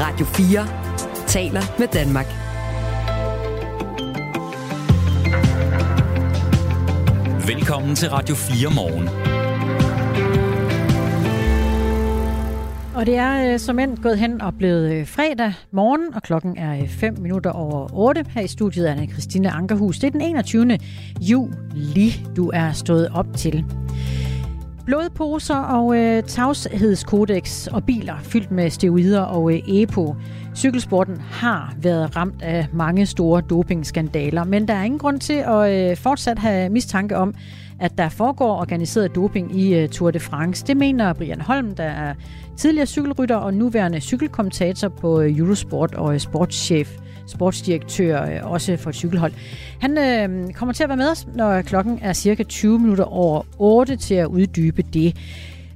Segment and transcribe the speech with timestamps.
[0.00, 0.66] Radio 4
[1.26, 2.26] taler med Danmark.
[7.46, 9.08] Velkommen til Radio 4 morgen.
[12.94, 16.58] Og det er øh, som end gået hen og blevet øh, fredag morgen, og klokken
[16.58, 18.24] er 5 øh, minutter over 8.
[18.28, 19.98] Her i studiet er Christine Ankerhus.
[19.98, 20.78] Det er den 21.
[21.20, 23.64] juli, du er stået op til.
[24.86, 30.14] Blodposer og øh, tavshedskodex og biler fyldt med steroider og øh, EPO.
[30.54, 35.90] Cykelsporten har været ramt af mange store dopingskandaler, men der er ingen grund til at
[35.90, 37.34] øh, fortsat have mistanke om,
[37.80, 40.66] at der foregår organiseret doping i øh, Tour de France.
[40.66, 42.14] Det mener Brian Holm, der er
[42.56, 48.90] tidligere cykelrytter og nuværende cykelkommentator på øh, Eurosport og øh, sportschef sportsdirektør øh, også for
[48.90, 49.32] et cykelhold.
[49.80, 53.42] Han øh, kommer til at være med os, når klokken er cirka 20 minutter over
[53.58, 55.16] 8 til at uddybe det.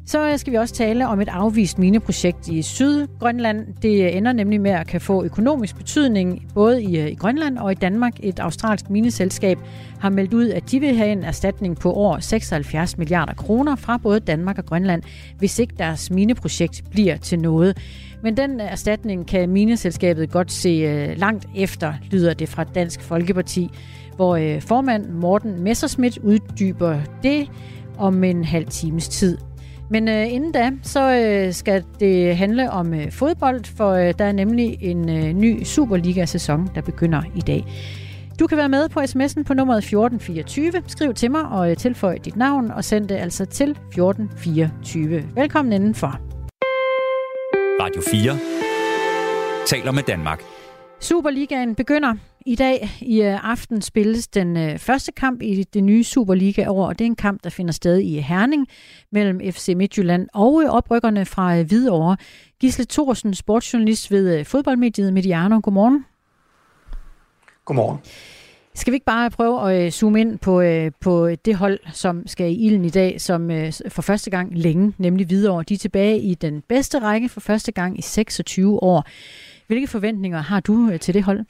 [0.06, 3.66] Så øh, skal vi også tale om et afvist mineprojekt i Sydgrønland.
[3.82, 7.72] Det øh, ender nemlig med at kan få økonomisk betydning både i, i Grønland og
[7.72, 8.12] i Danmark.
[8.20, 9.58] Et australsk mineselskab
[9.98, 13.96] har meldt ud, at de vil have en erstatning på over 76 milliarder kroner fra
[13.96, 15.02] både Danmark og Grønland,
[15.38, 17.76] hvis ikke deres mineprojekt bliver til noget.
[18.22, 23.70] Men den erstatning kan mineselskabet godt se øh, langt efter, lyder det fra Dansk Folkeparti,
[24.16, 27.50] hvor øh, formand Morten Messerschmidt uddyber det
[27.98, 29.38] om en halv times tid.
[29.90, 34.24] Men øh, inden da, så øh, skal det handle om øh, fodbold, for øh, der
[34.24, 37.64] er nemlig en øh, ny Superliga-sæson, der begynder i dag.
[38.40, 40.72] Du kan være med på sms'en på nummeret 1424.
[40.86, 45.24] Skriv til mig og øh, tilføj dit navn og send det altså til 1424.
[45.34, 46.35] Velkommen indenfor.
[47.86, 50.42] Radio 4 taler med Danmark.
[51.00, 52.14] Superligaen begynder
[52.46, 52.90] i dag.
[53.00, 57.06] I øh, aften spilles den øh, første kamp i det nye Superliga-år, og det er
[57.06, 58.66] en kamp, der finder sted i Herning
[59.12, 62.16] mellem FC Midtjylland og øh, oprykkerne fra Hvidovre.
[62.60, 65.60] Gisle Thorsen, sportsjournalist ved fodboldmediet Mediano.
[65.62, 66.04] Godmorgen.
[67.64, 67.98] Godmorgen.
[68.76, 72.26] Skal vi ikke bare prøve at øh, zoome ind på, øh, på det hold, som
[72.26, 75.64] skal i ilden i dag, som øh, for første gang længe, nemlig Hvidovre.
[75.68, 79.04] De er tilbage i den bedste række for første gang i 26 år.
[79.66, 81.40] Hvilke forventninger har du til det hold?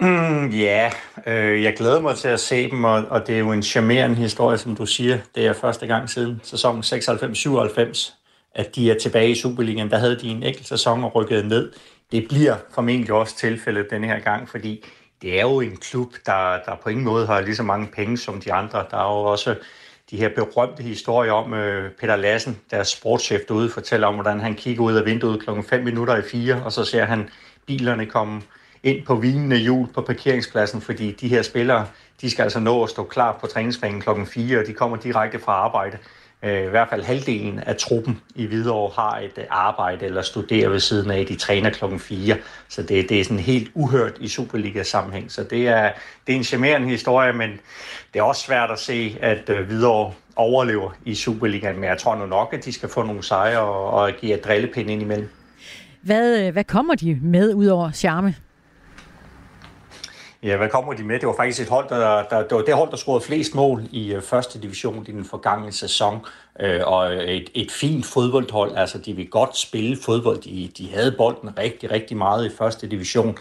[0.00, 0.90] Mm, ja,
[1.26, 4.16] øh, jeg glæder mig til at se dem, og, og det er jo en charmerende
[4.16, 5.18] historie, som du siger.
[5.34, 8.14] Det er første gang siden sæsonen 96-97,
[8.54, 9.90] at de er tilbage i Superligaen.
[9.90, 11.72] Der havde de en enkelt sæson og rykket ned.
[12.12, 14.84] Det bliver formentlig også tilfældet denne her gang, fordi
[15.22, 18.18] det er jo en klub, der, der på ingen måde har lige så mange penge
[18.18, 18.84] som de andre.
[18.90, 19.56] Der er jo også
[20.10, 24.54] de her berømte historier om øh, Peter Lassen, deres sportschef derude, fortæller om, hvordan han
[24.54, 27.28] kigger ud af vinduet klokken 5 minutter i 4, og så ser han
[27.66, 28.42] bilerne komme
[28.82, 31.86] ind på vinende hjul på parkeringspladsen, fordi de her spillere,
[32.20, 35.38] de skal altså nå at stå klar på træningsbanen klokken 4, og de kommer direkte
[35.38, 35.98] fra arbejde.
[36.42, 40.68] Øh, I hvert fald halvdelen af truppen i Hvidovre har et øh, arbejde eller studerer
[40.68, 42.36] ved siden af, de træner klokken 4.
[42.68, 45.32] Så det, det er sådan helt uhørt i Superliga-sammenhæng.
[45.32, 45.92] Så det er,
[46.26, 47.50] det er en charmerende historie, men
[48.14, 51.74] det er også svært at se, at øh, Hvidovre overlever i Superligaen.
[51.74, 54.90] Men jeg tror nu nok, at de skal få nogle sejre og, og give drillepind
[54.90, 55.28] ind imellem.
[56.02, 58.34] Hvad, øh, hvad kommer de med ud over charme?
[60.42, 61.18] Ja, hvad kommer de med?
[61.18, 63.82] Det var faktisk et hold, der, der, det var det hold, der scorede flest mål
[63.90, 66.14] i øh, første division i den forgangne sæson.
[66.64, 68.76] Uh, og et, et fint fodboldhold.
[68.76, 70.38] Altså, de vil godt spille fodbold.
[70.38, 73.38] De, de havde bolden rigtig, rigtig meget i første division.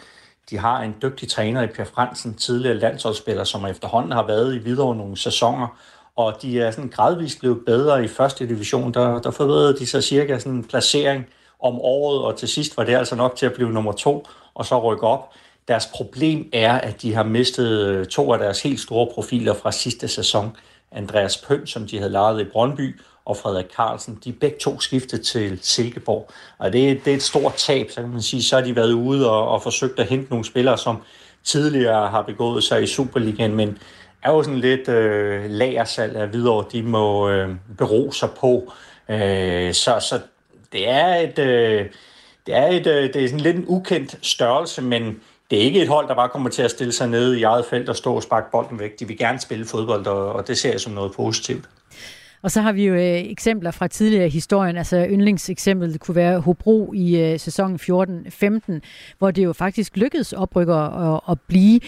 [0.50, 4.58] De har en dygtig træner i Per Fransen, tidligere landsholdsspiller, som efterhånden har været i
[4.58, 5.78] videre nogle sæsoner.
[6.16, 8.94] Og de er sådan gradvist blevet bedre i første division.
[8.94, 11.26] Der, der forbedrede de sig cirka sådan en placering
[11.60, 14.66] om året, og til sidst var det altså nok til at blive nummer to, og
[14.66, 15.34] så rykke op.
[15.68, 19.72] Deres problem er, at de har mistet øh, to af deres helt store profiler fra
[19.72, 20.58] sidste sæson.
[20.92, 24.80] Andreas Pøn, som de havde lejet i Brøndby, og Frederik Carlsen, de er begge to
[24.80, 26.32] skiftet til Silkeborg.
[26.58, 28.44] Og det, det er et stort tab, så kan man sige.
[28.44, 30.98] Så har de været ude og, og forsøgt at hente nogle spillere, som
[31.44, 33.78] tidligere har begået sig i Superligaen, men
[34.24, 38.74] er jo sådan lidt øh, lagersalg af videre, de må øh, bero sig på.
[39.10, 40.20] Øh, så, så
[40.72, 41.86] det er et, øh,
[42.46, 45.82] det er et, øh, det er sådan lidt en ukendt størrelse, men det er ikke
[45.82, 48.16] et hold, der bare kommer til at stille sig ned i eget felt og stå
[48.16, 49.00] og sparke bolden væk.
[49.00, 51.70] De vil gerne spille fodbold, og, og det ser jeg som noget positivt.
[52.42, 54.78] Og så har vi jo øh, eksempler fra tidligere historien.
[54.78, 58.80] Altså yndlingseksemplet kunne være Hobro i øh, sæsonen 14-15,
[59.18, 61.80] hvor det jo faktisk lykkedes oprykker at, at blive.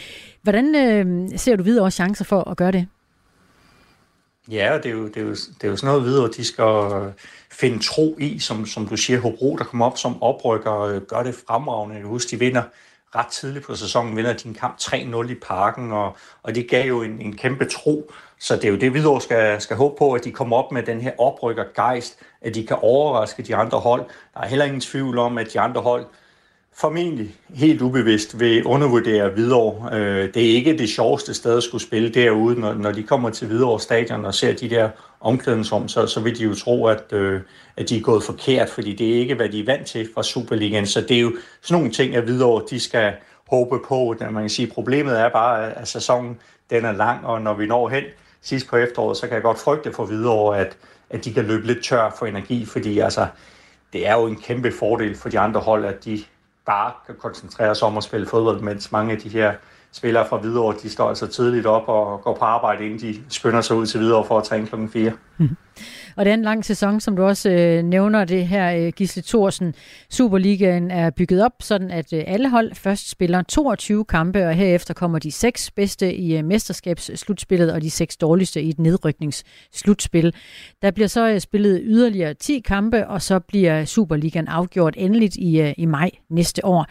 [0.41, 2.87] Hvordan øh, ser du videre også chancer for at gøre det?
[4.51, 7.13] Ja, det er jo, det er jo, det er jo sådan noget videre, de skal
[7.51, 11.23] finde tro i, som, som du siger, Hobro, der kommer op som oprykker, øh, gør
[11.23, 11.95] det fremragende.
[11.95, 12.63] Jeg husker, de vinder
[13.15, 17.01] ret tidligt på sæsonen, vinder din kamp 3-0 i parken, og, og det gav jo
[17.01, 20.23] en, en kæmpe tro Så det er jo det, Hvidovre skal, skal håbe på, at
[20.23, 24.05] de kommer op med den her oprykker gejst, at de kan overraske de andre hold.
[24.33, 26.05] Der er heller ingen tvivl om, at de andre hold
[26.79, 29.97] formentlig helt ubevidst vil undervurdere Hvidovre.
[29.99, 33.29] Øh, det er ikke det sjoveste sted at skulle spille derude, når, når de kommer
[33.29, 34.89] til Hvidovre stadion og ser de der
[35.19, 37.41] omklædningsrum, så, så vil de jo tro, at, øh,
[37.77, 40.23] at de er gået forkert, fordi det er ikke, hvad de er vant til fra
[40.23, 40.87] Superligaen.
[40.87, 43.13] Så det er jo sådan nogle ting, at Hvidovre de skal
[43.49, 44.15] håbe på.
[44.19, 46.39] Man kan sige, problemet er bare, at sæsonen
[46.69, 48.03] den er lang, og når vi når hen
[48.41, 50.77] sidst på efteråret, så kan jeg godt frygte for Hvidovre, at,
[51.09, 53.27] at de kan løbe lidt tør for energi, fordi altså,
[53.93, 56.23] det er jo en kæmpe fordel for de andre hold, at de
[56.67, 59.53] bare kan koncentrere sig om at spille fodbold, mens mange af de her
[59.91, 63.61] spillere fra Hvidovre, de står altså tidligt op og går på arbejde, inden de skynder
[63.61, 64.75] sig ud til Hvidovre for at træne kl.
[64.87, 65.11] 4.
[65.37, 65.57] Mm.
[66.17, 69.21] Og det er en lang sæson, som du også øh, nævner det her, øh, Gisle
[69.21, 69.73] Thorsen.
[70.09, 74.93] Superligaen er bygget op, sådan at øh, alle hold først spiller 22 kampe, og herefter
[74.93, 80.33] kommer de seks bedste i øh, mesterskabsslutspillet, og de seks dårligste i et nedrykningsslutspil.
[80.81, 85.61] Der bliver så øh, spillet yderligere 10 kampe, og så bliver Superligaen afgjort endeligt i,
[85.61, 86.85] øh, i maj næste år.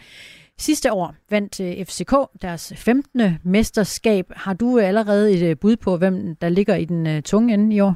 [0.59, 3.21] Sidste år vandt øh, FCK deres 15.
[3.43, 4.25] mesterskab.
[4.35, 7.75] Har du øh, allerede et øh, bud på, hvem der ligger i den tunge ende
[7.75, 7.95] i år?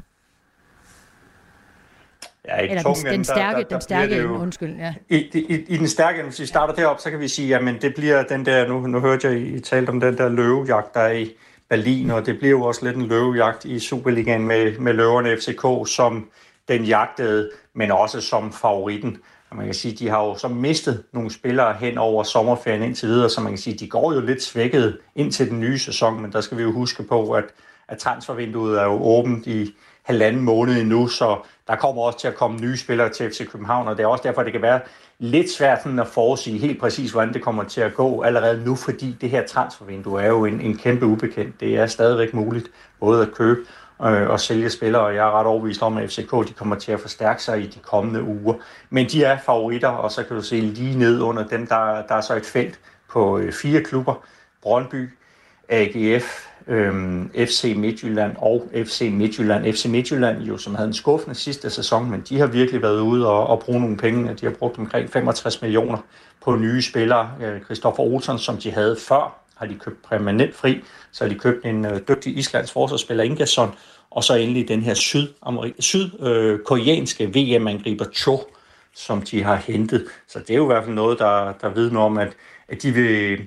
[2.48, 4.76] Ja, i Eller tungen, den, den stærke, der, der, den stærke jo, undskyld.
[4.76, 4.94] Ja.
[5.08, 7.94] I, i, I den stærke, hvis vi starter derop, så kan vi sige, at det
[7.94, 11.12] bliver den der, nu, nu hørte jeg, I talte om den der løvejagt, der er
[11.12, 11.30] i
[11.68, 15.94] Berlin, og det bliver jo også lidt en løvejagt i Superligaen med, med løverne FCK
[15.94, 16.30] som
[16.68, 19.18] den jagtede, men også som favoritten.
[19.50, 23.08] Og man kan sige, de har jo så mistet nogle spillere hen over sommerferien indtil
[23.08, 26.22] videre, så man kan sige, de går jo lidt svækket ind til den nye sæson,
[26.22, 27.44] men der skal vi jo huske på, at,
[27.88, 31.36] at transfervinduet er jo åbent i halvanden måned endnu, så
[31.72, 34.22] der kommer også til at komme nye spillere til FC København, og det er også
[34.22, 34.80] derfor, det kan være
[35.18, 39.16] lidt svært at forudsige helt præcis, hvordan det kommer til at gå allerede nu, fordi
[39.20, 41.60] det her transfervindue er jo en, en kæmpe ubekendt.
[41.60, 42.70] Det er stadigvæk muligt
[43.00, 43.60] både at købe
[44.02, 46.92] øh, og sælge spillere, og jeg er ret overbevist om, at FCK de kommer til
[46.92, 48.54] at forstærke sig i de kommende uger.
[48.90, 52.14] Men de er favoritter, og så kan du se lige ned under dem, der, der
[52.14, 52.80] er så et felt
[53.10, 54.14] på øh, fire klubber.
[54.62, 55.08] Brøndby,
[55.72, 59.72] AGF, øhm, FC Midtjylland og FC Midtjylland.
[59.72, 63.28] FC Midtjylland jo, som havde en skuffende sidste sæson, men de har virkelig været ude
[63.28, 64.34] og, og bruge nogle penge.
[64.34, 65.98] De har brugt omkring 65 millioner
[66.44, 67.30] på nye spillere.
[67.42, 70.80] Øh, Olsen, som de havde før, har de købt permanent fri.
[71.12, 73.74] Så har de købt en øh, dygtig islands forsvarsspiller, Ingersson,
[74.10, 76.10] og så endelig den her sydkoreanske syd,
[77.20, 78.40] øh, VM-angriber Cho,
[78.94, 80.04] som de har hentet.
[80.28, 82.32] Så det er jo i hvert fald noget, der, der vidner om, at,
[82.68, 83.38] at de vil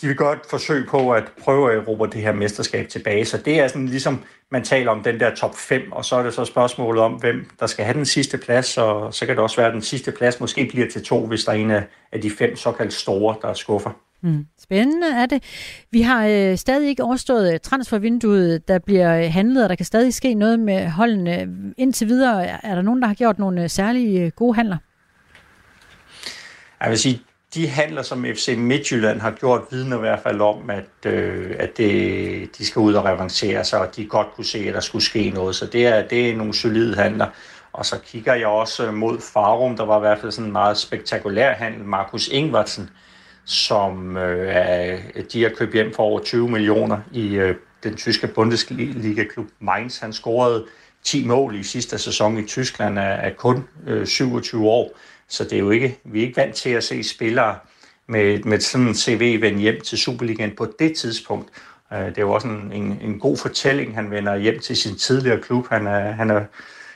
[0.00, 3.24] de vil godt forsøge på at prøve at erobre det her mesterskab tilbage.
[3.24, 6.22] Så det er sådan ligesom, man taler om den der top 5, og så er
[6.22, 9.42] det så spørgsmålet om, hvem der skal have den sidste plads, og så kan det
[9.42, 11.70] også være, at den sidste plads måske bliver til to, hvis der er en
[12.12, 13.90] af de fem såkaldt store, der skuffer.
[14.20, 14.46] Mm.
[14.58, 15.42] Spændende er det.
[15.90, 20.34] Vi har øh, stadig ikke overstået transfervinduet, der bliver handlet, og der kan stadig ske
[20.34, 21.48] noget med holdene.
[21.78, 24.76] Indtil videre, er der nogen, der har gjort nogle øh, særlige øh, gode handler?
[26.80, 27.20] Jeg vil sige,
[27.56, 31.76] de handler, som FC Midtjylland har gjort, vidner i hvert fald om, at, øh, at
[31.76, 35.04] det, de skal ud og revancere sig, og de godt kunne se, at der skulle
[35.04, 35.56] ske noget.
[35.56, 37.26] Så det er, det er nogle solide handler.
[37.72, 40.76] Og så kigger jeg også mod Farum, der var i hvert fald sådan en meget
[40.76, 41.84] spektakulær handel.
[41.84, 42.90] Markus Ingvartsen,
[43.44, 44.98] som øh, er,
[45.32, 49.98] de har købt hjem for over 20 millioner i øh, den tyske Bundesliga-klub Mainz.
[49.98, 50.66] Han scorede
[51.04, 54.96] 10 mål i sidste sæson i Tyskland af, af kun øh, 27 år.
[55.28, 57.58] Så det er jo ikke, vi er ikke vant til at se spillere
[58.08, 61.50] med, med sådan en CV vende hjem til Superligaen på det tidspunkt.
[61.92, 63.94] Øh, det er jo også en, en, en god fortælling.
[63.94, 65.68] Han vender hjem til sin tidligere klub.
[65.68, 66.44] Han er, han er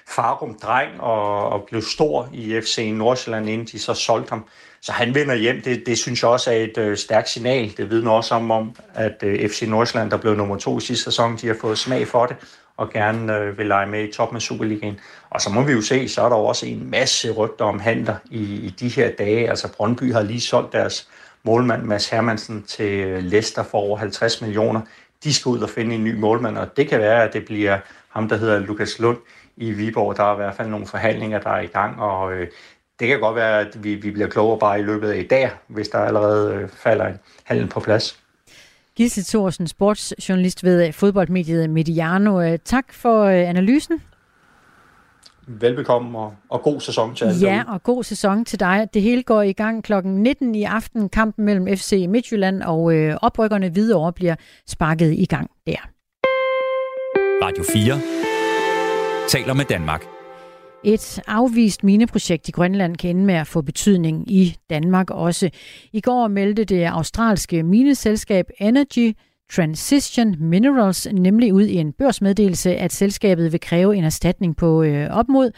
[0.08, 4.44] farum dreng og, og blev stor i FC Nordsjælland, inden de så solgte ham.
[4.82, 5.62] Så han vender hjem.
[5.62, 7.76] Det, det synes jeg også er et øh, stærkt signal.
[7.76, 11.04] Det vidner også om, om at øh, FC Nordsjælland, der blev nummer to i sidste
[11.04, 12.36] sæson, de har fået smag for det
[12.80, 15.00] og gerne øh, vil lege med i toppen af Superligaen.
[15.30, 18.16] Og så må vi jo se, så er der også en masse rygter om handler
[18.30, 19.48] i, i de her dage.
[19.48, 21.08] Altså Brøndby har lige solgt deres
[21.42, 24.80] målmand Mads Hermansen til øh, Leicester for over 50 millioner.
[25.24, 27.78] De skal ud og finde en ny målmand, og det kan være, at det bliver
[28.08, 29.18] ham, der hedder Lukas Lund
[29.56, 30.16] i Viborg.
[30.16, 32.48] Der er i hvert fald nogle forhandlinger, der er i gang, og øh,
[33.00, 35.50] det kan godt være, at vi, vi bliver klogere bare i løbet af i dag,
[35.66, 38.20] hvis der allerede øh, falder en handel på plads.
[39.00, 42.40] Gisle Thorsen, sportsjournalist ved fodboldmediet Mediano.
[42.40, 44.02] Øh, tak for øh, analysen.
[45.46, 47.40] Velbekomme og, og god sæson til alle.
[47.40, 47.64] Ja, derude.
[47.66, 48.88] og god sæson til dig.
[48.94, 49.92] Det hele går i gang kl.
[50.04, 51.08] 19 i aften.
[51.08, 54.34] Kampen mellem FC Midtjylland og øh, oprykkerne Hvidovre bliver
[54.66, 55.88] sparket i gang der.
[57.42, 60.19] Radio 4 taler med Danmark.
[60.84, 65.50] Et afvist mineprojekt i Grønland kan ende med at få betydning i Danmark også.
[65.92, 69.12] I går meldte det australske mineselskab Energy
[69.52, 75.10] Transition Minerals nemlig ud i en børsmeddelelse, at selskabet vil kræve en erstatning på øh,
[75.10, 75.50] op mod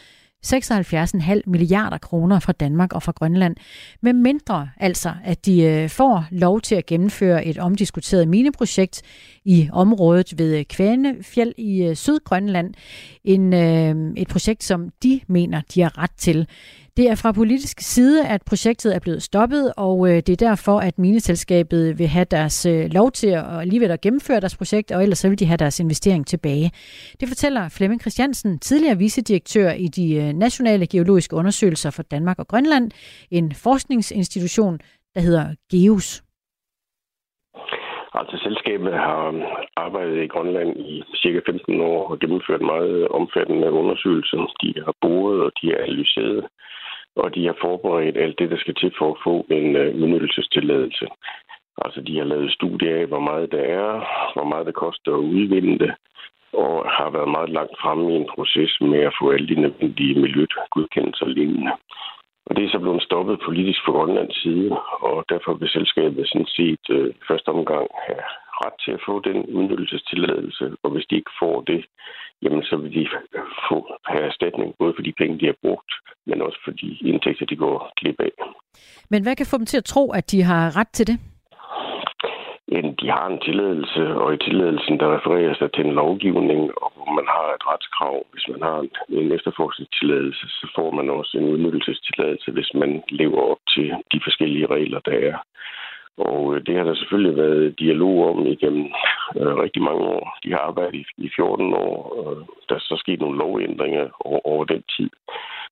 [0.46, 3.56] 76,5 milliarder kroner fra Danmark og fra Grønland,
[4.00, 9.02] med mindre altså, at de øh, får lov til at gennemføre et omdiskuteret mineprojekt
[9.44, 12.74] i området ved øh, Kvænefjeld i øh, Sydgrønland.
[13.24, 16.46] En, øh, et projekt, som de mener, de har ret til.
[16.96, 20.76] Det er fra politisk side, at projektet er blevet stoppet, og øh, det er derfor,
[20.88, 25.02] at mineselskabet vil have deres øh, lov til at alligevel at gennemføre deres projekt, og
[25.02, 26.70] ellers så vil de have deres investering tilbage.
[27.20, 32.48] Det fortæller Flemming Christiansen, tidligere vicedirektør i de øh, nationale geologiske undersøgelser for Danmark og
[32.48, 32.90] Grønland,
[33.30, 34.78] en forskningsinstitution,
[35.14, 36.22] der hedder GEOS.
[38.14, 39.20] Altså selskabet har
[39.76, 44.52] arbejdet i Grønland i cirka 15 år og gennemført meget omfattende undersøgelser.
[44.62, 46.46] De har boret og de har analyseret
[47.16, 50.02] og de har forberedt alt det, der skal til for at få en øh, uh,
[50.02, 51.06] udnyttelsestilladelse.
[51.84, 53.90] Altså, de har lavet studier af, hvor meget der er,
[54.34, 55.94] hvor meget det koster at udvinde det,
[56.52, 60.20] og har været meget langt fremme i en proces med at få alle de nødvendige
[60.20, 61.72] miljøgodkendelser og lignende.
[62.46, 64.70] Og det er så blevet stoppet politisk fra Grønlands side,
[65.08, 68.24] og derfor vil selskabet sådan set øh, første omgang have
[68.64, 71.84] ret til at få den udnyttelsestilladelse, og hvis de ikke får det,
[72.42, 73.08] jamen så vil de
[73.68, 75.92] få have erstatning, både for de penge, de har brugt,
[76.26, 78.32] men også for de indtægter, de går glip af.
[79.10, 81.18] Men hvad kan få dem til at tro, at de har ret til det?
[82.72, 86.88] Jamen, de har en tilladelse, og i tilladelsen, der refererer sig til en lovgivning, og
[86.96, 88.16] hvor man har et retskrav.
[88.32, 93.62] Hvis man har en efterforskningstilladelse, så får man også en udnyttelsestilladelse, hvis man lever op
[93.74, 95.36] til de forskellige regler, der er.
[96.18, 98.86] Og øh, det har der selvfølgelig været dialog om igennem
[99.36, 100.38] øh, rigtig mange år.
[100.44, 102.36] De har arbejdet i, i 14 år, og
[102.68, 105.10] der er så sket nogle lovændringer over, over den tid.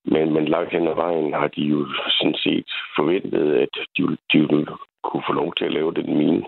[0.04, 1.86] Men, men langt hen ad vejen har de jo
[2.18, 4.66] sådan set forventet, at de, de ville
[5.04, 6.42] kunne få lov til at lave den mine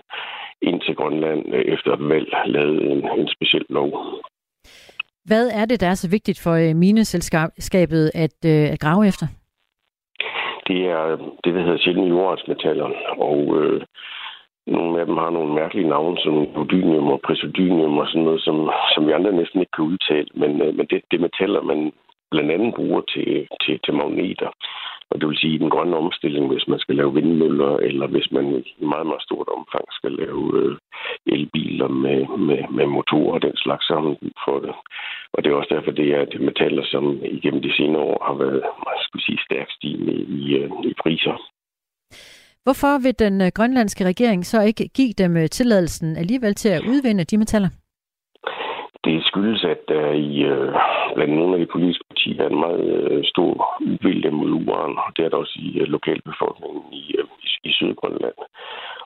[0.61, 3.89] indtil Grønland øh, efter et valg lavede en, en speciel lov.
[5.25, 9.27] Hvad er det, der er så vigtigt for øh, mineselskabet at, øh, at grave efter?
[10.67, 13.81] Det er øh, det, der hedder sjældne jordartsmetaller, og øh,
[14.67, 18.71] nogle af dem har nogle mærkelige navne, som neodymium og prisodymium og sådan noget, som,
[18.93, 20.27] som vi andre næsten ikke kan udtale.
[20.33, 21.91] Men, øh, men det, det metaller, man
[22.31, 24.49] blandt andet bruger til, til, til magneter.
[25.13, 28.45] Og det vil sige, den grønne omstilling, hvis man skal lave vindmøller, eller hvis man
[28.81, 30.75] i meget, meget stort omfang skal lave øh,
[31.35, 34.13] elbiler med, med, med motorer og den slags sammen
[34.45, 34.73] for det.
[35.33, 38.37] Og det er også derfor, det er at metaller, som igennem de senere år har
[38.43, 38.63] været
[39.05, 41.35] skal sige, stærkt stigende i, øh, i priser.
[42.65, 46.85] Hvorfor vil den øh, grønlandske regering så ikke give dem øh, tilladelsen alligevel til at
[46.91, 47.69] udvinde de metaller?
[49.05, 50.73] Det skyldes, at der i øh,
[51.15, 55.11] blandt nogle af de politiske partier er en meget øh, stor uvilje mod uran, og
[55.17, 58.39] det er der også i øh, lokalbefolkningen i, øh, i, i Sydgrønland.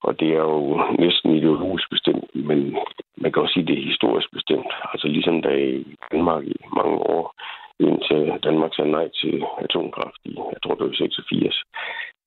[0.01, 2.77] Og det er jo næsten ideologisk bestemt, men
[3.17, 4.71] man kan også sige, at det er historisk bestemt.
[4.93, 7.33] Altså ligesom der i Danmark i mange år,
[7.79, 11.63] indtil Danmark sagde nej til atomkraft i, jeg tror det var 86,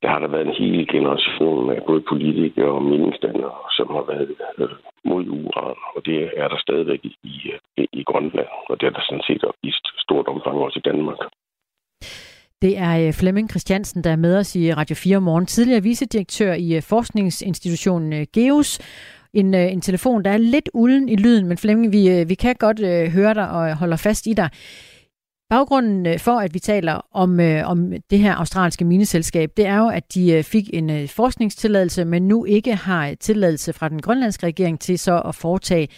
[0.02, 4.34] der har der været en hel generation af både politikere og meningsdannere, som har været
[4.58, 4.68] øh,
[5.04, 7.36] mod uran, og det er der stadigvæk i, i,
[7.78, 9.72] øh, i Grønland, og det er der sådan set i
[10.06, 11.18] stort omfang også i Danmark.
[12.62, 15.46] Det er øh, Flemming Christiansen, der er med os i Radio 4 morgen.
[15.46, 18.78] Tidligere vicedirektør i øh, forskningsinstitutionen GEOS.
[19.34, 22.80] En, en telefon, der er lidt ulden i lyden, men Flemming, vi, vi kan godt
[23.12, 24.48] høre dig og holder fast i dig.
[25.50, 29.78] Baggrunden øh, for, at vi taler om, øh, om det her australske mineselskab, det er
[29.78, 33.88] jo, at de øh, fik en øh, forskningstilladelse, men nu ikke har øh, tilladelse fra
[33.88, 35.88] den grønlandske regering til så at foretage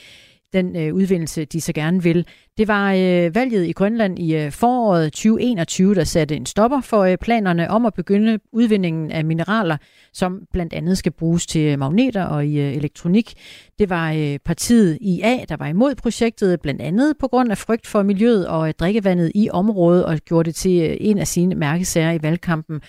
[0.52, 2.26] den øh, udvindelse, de så gerne vil.
[2.58, 7.02] Det var øh, valget i Grønland i øh, foråret 2021, der satte en stopper for
[7.02, 9.76] øh, planerne om at begynde udvindingen af mineraler,
[10.12, 13.34] som blandt andet skal bruges til øh, magneter og i øh, elektronik.
[13.78, 17.86] Det var øh, partiet IA, der var imod projektet, blandt andet på grund af frygt
[17.86, 21.54] for miljøet og øh, drikkevandet i området, og gjorde det til øh, en af sine
[21.54, 22.80] mærkesager i valgkampen.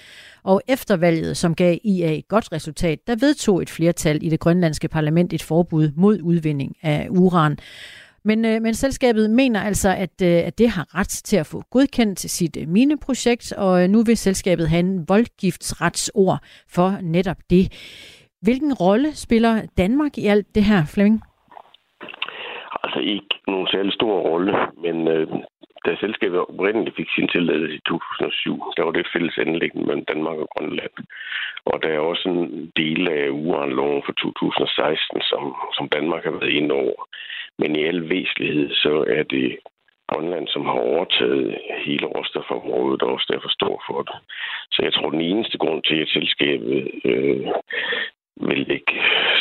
[0.43, 4.39] Og efter valget, som gav IA et godt resultat, der vedtog et flertal i det
[4.39, 7.52] grønlandske parlament et forbud mod udvinding af uran.
[8.25, 11.61] Men, øh, men selskabet mener altså, at, øh, at det har ret til at få
[11.71, 16.39] godkendt sit øh, mineprojekt, og øh, nu vil selskabet have en voldgiftsretsord
[16.75, 17.65] for netop det.
[18.41, 21.21] Hvilken rolle spiller Danmark i alt det her, Flemming?
[22.83, 25.27] Altså ikke nogen særlig stor rolle, men øh,
[25.85, 30.05] da selskabet oprindeligt fik sin tilladelse i 2007, der var det et fælles anlæggende mellem
[30.05, 30.95] Danmark og Grønland.
[31.65, 35.43] Og der er også en del af uranloven for 2016, som,
[35.77, 37.01] som Danmark har været inde over.
[37.59, 39.57] Men i al væsentlighed, så er det
[40.11, 44.15] Grønland, som har overtaget hele råstofområdet og også derfor står for det.
[44.71, 47.47] Så jeg tror, den eneste grund til, at selskabet øh,
[48.49, 48.95] vil ikke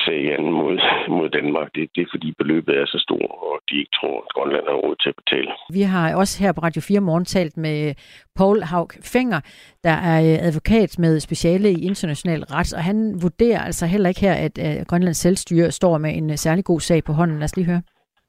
[0.05, 0.77] sag an mod,
[1.09, 1.69] mod Danmark.
[1.75, 4.79] Det, det er fordi beløbet er så stort, og de ikke tror, at Grønland har
[4.85, 5.51] råd til at betale.
[5.73, 7.95] Vi har også her på Radio 4 morgen talt med
[8.37, 9.41] Paul Haug Fenger,
[9.85, 14.21] der er øh, advokat med speciale i international ret, og han vurderer altså heller ikke
[14.21, 17.39] her, at øh, Grønlands selvstyre står med en øh, særlig god sag på hånden.
[17.39, 17.83] Lad os lige høre.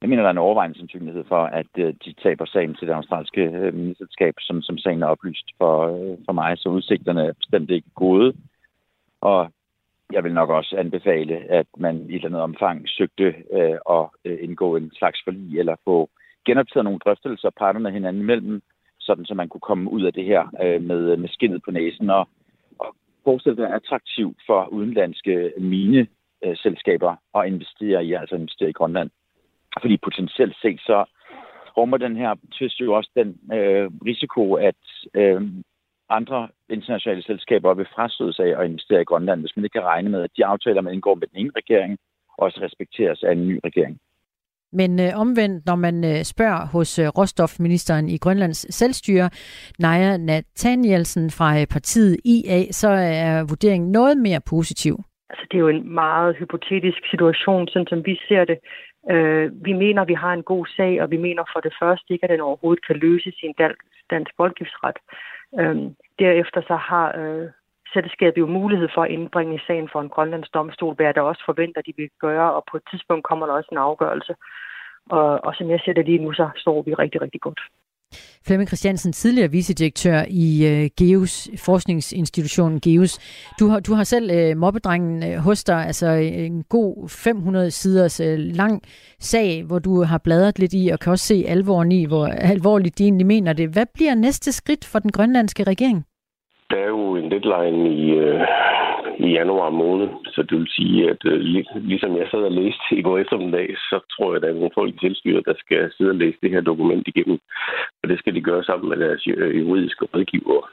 [0.04, 2.94] Jeg mener, der er en overvejende sandsynlighed for, at øh, de taber sagen til det
[2.94, 7.34] australske øh, ministerskab, som, som sagen er oplyst for, øh, for mig, så udsigterne er
[7.34, 8.34] bestemt ikke gode.
[9.22, 9.52] Og
[10.12, 14.06] jeg vil nok også anbefale, at man i et eller andet omfang søgte øh, at
[14.40, 16.10] indgå en slags forlig eller få
[16.46, 18.62] genoptaget nogle drøftelser parterne hinanden imellem,
[19.00, 22.10] sådan så man kunne komme ud af det her øh, med, med skinnet på næsen
[22.10, 22.28] og,
[22.80, 29.10] og fortsætte være attraktiv for udenlandske mineselskaber at investere i, altså investere i Grønland.
[29.82, 31.06] Fordi potentielt set så
[31.78, 34.82] rummer den her tvist jo også den øh, risiko, at
[35.14, 35.42] øh,
[36.10, 40.10] andre internationale selskaber vil frastøde sig at investere i Grønland, hvis man ikke kan regne
[40.10, 41.98] med, at de aftaler, man indgår med den ene regering,
[42.38, 44.00] også respekteres af en ny regering.
[44.80, 49.30] Men øh, omvendt, når man øh, spørger hos øh, råstofministeren i Grønlands selvstyre,
[49.80, 54.96] Naja Nathanielsen fra øh, partiet IA, så er vurderingen noget mere positiv.
[55.30, 58.58] Altså, det er jo en meget hypotetisk situation, sådan som vi ser det.
[59.12, 62.24] Øh, vi mener, vi har en god sag, og vi mener for det første ikke,
[62.24, 63.56] at den overhovedet kan løses i en
[64.10, 64.98] dansk, voldgiftsret.
[65.60, 65.78] Øh,
[66.20, 67.50] derefter så har øh,
[67.94, 71.44] selskabet jo mulighed for at indbringe sagen for en grønlands domstol, hvad jeg da også
[71.46, 74.36] forventer, at de vil gøre, og på et tidspunkt kommer der også en afgørelse.
[75.10, 77.60] Og, og som jeg ser det lige nu, så står vi rigtig, rigtig godt.
[78.46, 83.20] Flemming Christiansen, tidligere vicedirektør i øh, uh, GEOS, forskningsinstitutionen GEOS.
[83.60, 88.20] Du har, du har selv uh, mobbedrengen uh, hos dig, altså en god 500 siders
[88.20, 88.82] uh, lang
[89.20, 92.98] sag, hvor du har bladret lidt i og kan også se alvoren i, hvor alvorligt
[92.98, 93.70] de egentlig mener det.
[93.70, 96.06] Hvad bliver næste skridt for den grønlandske regering?
[96.74, 98.42] Der er jo en deadline i, øh,
[99.20, 101.40] i januar måned, så det vil sige, at øh,
[101.92, 104.78] ligesom jeg sad og læste i går eftermiddag, så tror jeg, at der er nogle
[104.78, 107.40] folk i tilstyret, der skal sidde og læse det her dokument igennem.
[108.04, 109.28] Og det skal de gøre sammen med deres
[109.60, 110.70] juridiske rådgiver.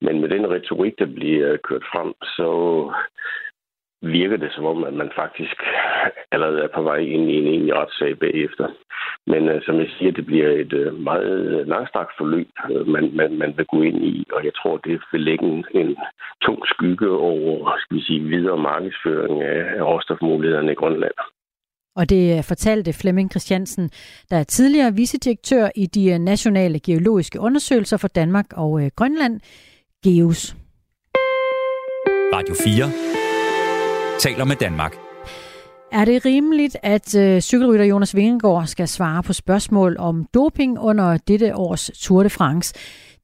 [0.00, 2.48] Men med den retorik, der bliver kørt frem, så
[4.02, 5.56] virker det som om, at man faktisk
[6.32, 8.68] allerede er på vej ind i en egentlig retssag bagefter.
[9.26, 13.38] Men uh, som jeg siger, det bliver et uh, meget langstrakt forløb, uh, man, man,
[13.38, 15.96] man vil gå ind i, og jeg tror, det vil lægge en, en
[16.44, 21.18] tung skygge over skal vi sige, videre markedsføring af, af råstofmulighederne i Grønland.
[21.96, 23.90] Og det fortalte Flemming Christiansen,
[24.30, 29.40] der er tidligere vicedirektør i de nationale geologiske undersøgelser for Danmark og Grønland,
[30.04, 30.56] GEOS.
[32.34, 33.19] Radio 4
[34.20, 34.96] taler med Danmark.
[35.92, 41.16] Er det rimeligt, at øh, cykelrytter Jonas Vingegaard skal svare på spørgsmål om doping under
[41.16, 42.74] dette års Tour de France?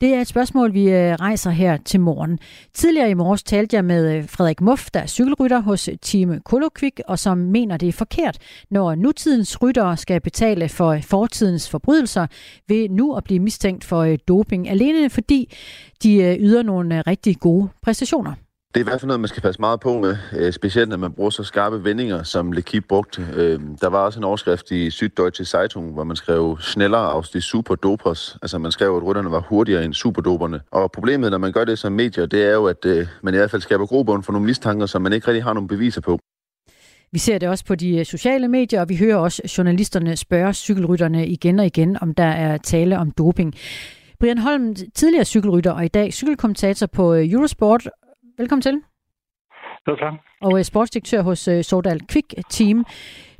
[0.01, 2.39] Det er et spørgsmål, vi øh, rejser her til morgen.
[2.75, 6.41] Tidligere i morges talte jeg med øh, Frederik Muff, der er cykelrytter hos øh, Team
[6.41, 8.39] Kolokvik, og som mener, det er forkert,
[8.71, 12.27] når nutidens ryttere skal betale for øh, fortidens forbrydelser
[12.69, 15.55] ved nu at blive mistænkt for øh, doping, alene fordi
[16.03, 18.46] de øh, yder nogle rigtig gode præstationer.
[18.77, 20.97] Det er i hvert fald noget, man skal passe meget på med, øh, specielt når
[20.97, 23.27] man bruger så skarpe vendinger, som Lekip brugte.
[23.35, 27.41] Øh, der var også en overskrift i Süddeutsche Zeitung, hvor man skrev sneller aus de
[27.41, 28.37] superdopers.
[28.43, 30.61] Altså man skrev, at rytterne var hurtigere end superdoperne.
[30.71, 33.37] Og problemet, når man gør det som medier, det er jo, at øh, man i
[33.37, 36.19] hvert fald skaber grobund for nogle mistanker, som man ikke rigtig har nogle beviser på.
[37.13, 40.55] Vi ser det også på de øh, sociale medier, og vi hører også journalisterne spørge
[40.55, 43.55] cykelrytterne igen og igen, om der er tale om doping.
[44.21, 47.89] Brian Holm, tidligere cykelrytter og i dag cykelkommentator på øh, Eurosport,
[48.39, 48.83] Velkommen til.
[49.89, 50.13] Jo, tak.
[50.41, 52.85] Og øh, sportsdirektør hos uh, Sordal Quick Team.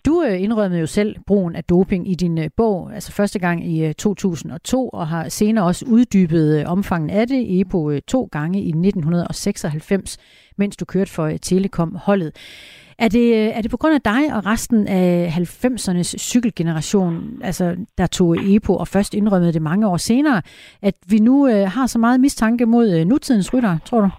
[0.07, 3.87] Du uh, indrømmede jo selv brugen af doping i din bog, altså første gang i
[3.87, 10.19] uh, 2002, og har senere også uddybet omfangen af det, EPO to gange i 1996,
[10.59, 12.37] mens du kørte for Telekom-holdet.
[12.99, 18.07] Er det, er det på grund af dig og resten af 90'ernes cykelgeneration, altså der
[18.07, 20.43] tog EPO og først indrømmede det mange år senere,
[20.83, 24.11] at vi nu har så meget mistanke mod nutidens rytter, tror du?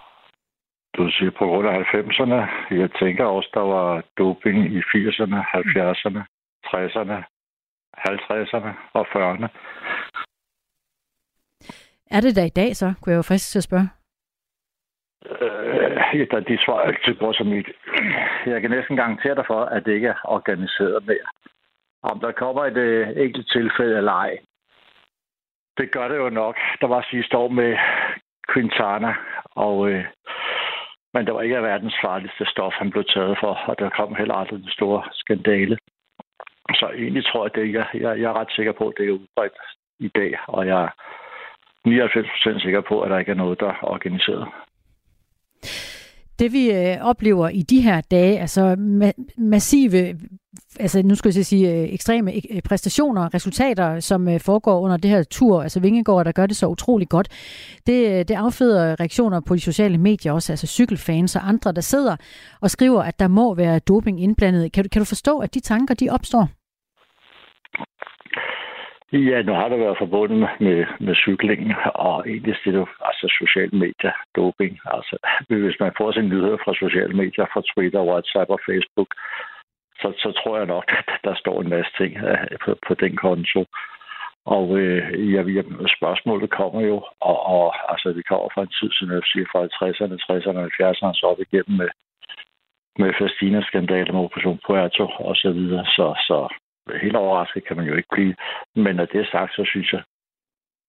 [0.98, 2.40] Du siger på grund af 90'erne.
[2.82, 6.22] Jeg tænker også, der var doping i 80'erne, 70'erne,
[6.66, 7.18] 60'erne,
[8.08, 9.48] 50'erne og 40'erne.
[12.12, 13.90] Er det der i dag så, kunne jeg jo frisk til at spørge?
[15.26, 17.70] Øh, ja, de svarer altid på som mit.
[18.46, 21.30] Jeg kan næsten garantere dig for, at det ikke er organiseret mere.
[22.04, 24.38] Om der kommer et øh, enkelt tilfælde eller ej,
[25.78, 26.56] det gør det jo nok.
[26.82, 27.78] Der var sidste år med
[28.54, 29.16] Quintana,
[29.56, 30.06] og øh,
[31.14, 34.34] men det var ikke verdens farligste stof, han blev taget for, og der kom heller
[34.34, 35.78] aldrig den store skandale.
[36.80, 39.12] Så egentlig tror jeg, at jeg, jeg, jeg er ret sikker på, at det er
[39.12, 39.58] udbredt
[40.00, 40.90] i dag, og jeg er
[41.88, 44.48] 99% sikker på, at der ikke er noget, der er organiseret.
[46.40, 50.20] Det vi øh, oplever i de her dage, altså ma- massive,
[50.80, 55.10] altså nu skal jeg sige øh, ekstreme øh, præstationer, resultater, som øh, foregår under det
[55.10, 57.28] her tur, altså Vingegård, der gør det så utrolig godt,
[57.88, 62.16] det, det afføder reaktioner på de sociale medier også, altså cykelfans og andre, der sidder
[62.62, 64.72] og skriver, at der må være doping indblandet.
[64.72, 66.48] Kan du, kan du forstå, at de tanker, de opstår?
[69.14, 73.76] Ja, nu har det været forbundet med, med cykling, og egentlig det er altså sociale
[73.84, 74.80] medier, doping.
[74.86, 75.16] Altså,
[75.48, 79.10] hvis man får sin nyheder fra sociale medier, fra Twitter, WhatsApp og Facebook,
[80.02, 83.16] så, så tror jeg nok, at der står en masse ting øh, på, på den
[83.16, 83.66] konto.
[84.56, 85.42] Og øh, ja,
[85.98, 86.98] spørgsmålet kommer jo,
[87.30, 91.14] og, og altså, vi kommer fra en tid, som jeg siger, fra 50'erne, 60'erne, 70'erne,
[91.20, 91.90] så op igennem med,
[93.02, 95.86] med Fastina-skandalen med Operation Puerto og så videre.
[95.86, 96.38] Så, så
[97.02, 98.36] helt overrasket kan man jo ikke blive.
[98.76, 100.04] Men når det er sagt, så synes jeg,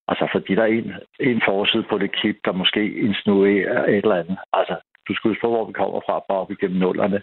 [0.09, 4.21] altså fordi der er en, en forside på det klip, der måske insinuerer et eller
[4.23, 4.39] andet.
[4.53, 4.77] Altså,
[5.09, 7.21] du skal huske på, hvor vi kommer fra, bare op igennem nullerne,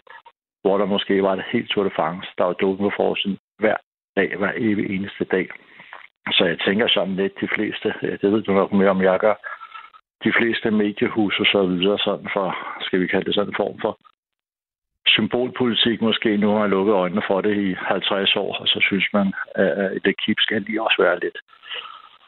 [0.66, 3.76] hvor der måske var et helt Tour de France, der var dukket på forsiden hver
[4.16, 5.46] dag, hver evig eneste dag.
[6.36, 9.18] Så jeg tænker sådan lidt, de fleste, øh, det ved du nok mere om, jeg
[9.18, 9.34] gør,
[10.24, 12.48] de fleste mediehus og så videre, sådan for,
[12.80, 13.98] skal vi kalde det sådan en form for
[15.06, 16.36] symbolpolitik måske.
[16.36, 20.04] Nu har man lukket øjnene for det i 50 år, og så synes man, at
[20.04, 21.38] det kip skal lige også være lidt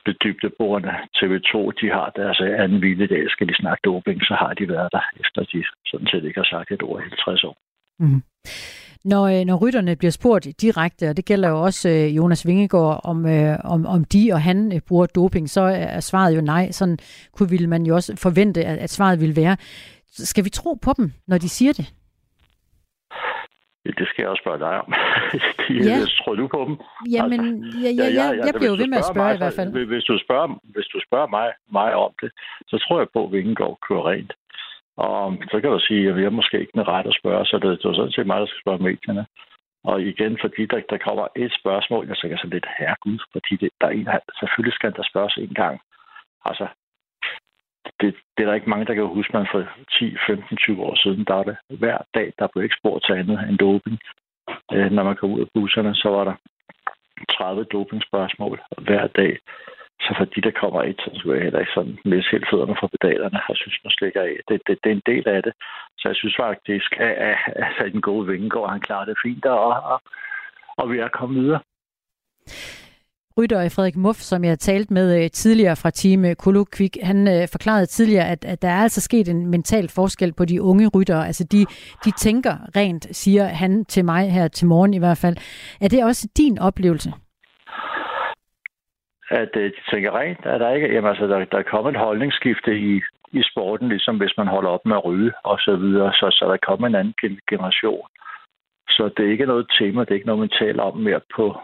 [0.07, 0.94] lidt dybdeborende.
[1.16, 3.31] TV2, de har deres anden hviledag.
[3.31, 6.51] Skal de snakke doping, så har de været der, efter de sådan set ikke har
[6.55, 7.57] sagt et ord i 50 år.
[7.99, 8.23] Mm.
[9.05, 13.01] Når, øh, når rytterne bliver spurgt direkte, og det gælder jo også øh, Jonas Vingegaard,
[13.05, 16.71] om, øh, om, om de og han bruger doping, så er svaret jo nej.
[16.71, 16.99] Sådan
[17.33, 19.57] kunne ville man jo også forvente, at, at svaret ville være.
[20.09, 21.95] Skal vi tro på dem, når de siger det?
[23.85, 24.89] Det skal jeg også spørge dig om.
[25.89, 25.97] ja.
[26.21, 26.77] Tror du på dem?
[27.17, 29.35] Jamen, altså, ja, ja, ja, jeg, jeg, jeg bliver jo ved med at spørge mig,
[29.35, 29.87] i hvert fald.
[29.95, 32.31] Hvis du spørger, hvis du spørger mig, mig om det,
[32.71, 34.33] så tror jeg på, at Vingegaard kører rent.
[35.07, 37.57] Og så kan du sige, at vi er måske ikke den ret at spørge, så
[37.59, 39.27] det, det er sådan set mig, der skal spørge medierne.
[39.85, 43.71] Og igen, fordi der, der kommer et spørgsmål, jeg tænker så lidt, herregud, fordi det,
[43.81, 44.09] der er en,
[44.41, 45.81] selvfølgelig skal der spørges en gang.
[46.45, 46.67] Altså,
[48.01, 50.95] det, det er der ikke mange, der kan huske, man for 10, 15, 20 år
[51.03, 53.99] siden, der var det hver dag, der blev ikke spurgt til andet end doping.
[54.73, 56.35] Øh, når man kom ud af busserne, så var der
[57.31, 59.39] 30 dopingspørgsmål hver dag.
[60.05, 62.77] Så for de, der kommer ind, så skulle jeg heller ikke sådan misse helt fødderne
[62.81, 63.39] fra pedalerne.
[63.47, 64.35] har synes, man slikker af.
[64.49, 65.53] Det, det, det, er en del af det.
[65.99, 67.39] Så jeg synes faktisk, at, at,
[67.81, 69.61] at den gode Vingegaard, han klarer det fint, og,
[69.93, 70.01] og,
[70.81, 71.61] og vi er kommet videre
[73.39, 77.87] rytter Frederik Muff, som jeg talte med øh, tidligere fra team Kolokvik, han øh, forklarede
[77.87, 81.27] tidligere, at, at der er altså sket en mental forskel på de unge ryttere.
[81.27, 81.67] Altså de,
[82.05, 85.37] de tænker rent, siger han til mig her til morgen i hvert fald.
[85.81, 87.13] Er det også din oplevelse?
[89.31, 90.93] At øh, de tænker rent, er der ikke?
[90.93, 94.71] Jamen altså, der, der er kommet et holdningsskifte i, i sporten, ligesom hvis man holder
[94.71, 96.12] op med at ryge og så videre.
[96.12, 98.09] Så, så der er kommet en anden generation.
[98.88, 101.61] Så det er ikke noget tema, det er ikke noget, man taler om mere på,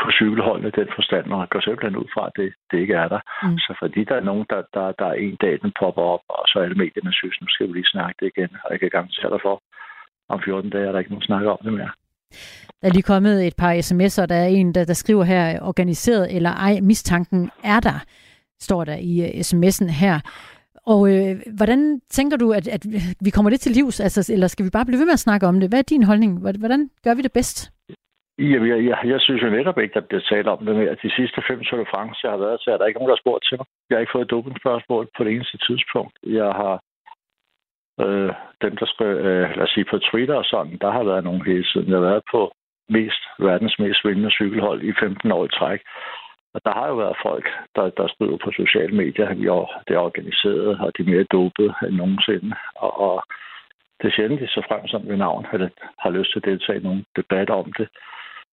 [0.00, 3.20] på cykelholdene den forstand, man går simpelthen ud fra, at det, det ikke er der.
[3.42, 3.58] Mm.
[3.58, 6.44] Så fordi der er nogen, der, der, der er en dag, den popper op, og
[6.48, 9.30] så alle medierne synes, nu skal vi lige snakke det igen, og jeg kan garantere
[9.30, 9.62] dig for,
[10.28, 11.90] om 14 dage er der ikke nogen snak om det mere.
[12.80, 16.36] Der er lige kommet et par sms'er, der er en, der, der skriver her, organiseret
[16.36, 18.04] eller ej, mistanken er der,
[18.60, 20.20] står der i uh, sms'en her.
[20.94, 22.82] Og øh, hvordan tænker du, at, at
[23.26, 25.46] vi kommer det til livs, altså, eller skal vi bare blive ved med at snakke
[25.46, 25.70] om det?
[25.70, 26.32] Hvad er din holdning?
[26.40, 27.58] Hvordan gør vi det bedst?
[28.38, 30.96] Jamen, jeg, jeg, jeg synes jo netop ikke, at det bliver talt om det mere.
[31.04, 33.16] De sidste fem Tour de France, jeg har været til, er der ikke nogen, der
[33.16, 33.66] har spurgt til mig.
[33.88, 36.14] Jeg har ikke fået et dopingspørgsmål på det eneste tidspunkt.
[36.40, 36.74] Jeg har
[38.04, 38.32] øh,
[38.62, 41.46] dem, der skal, øh, lad os sige, på Twitter og sådan, der har været nogen
[41.46, 41.88] hele tiden.
[41.88, 42.52] Jeg har været på
[42.88, 45.80] mest, verdens mest vindende cykelhold i 15 år i træk.
[46.54, 49.36] Og der har jo været folk, der, der skriver på sociale medier, at
[49.88, 52.56] det er organiseret, og de er mere dopet end nogensinde.
[52.76, 53.22] Og, og
[53.98, 56.80] det er sjældent, de så frem som ved navn, at har lyst til at deltage
[56.80, 57.88] i nogle debatter om det.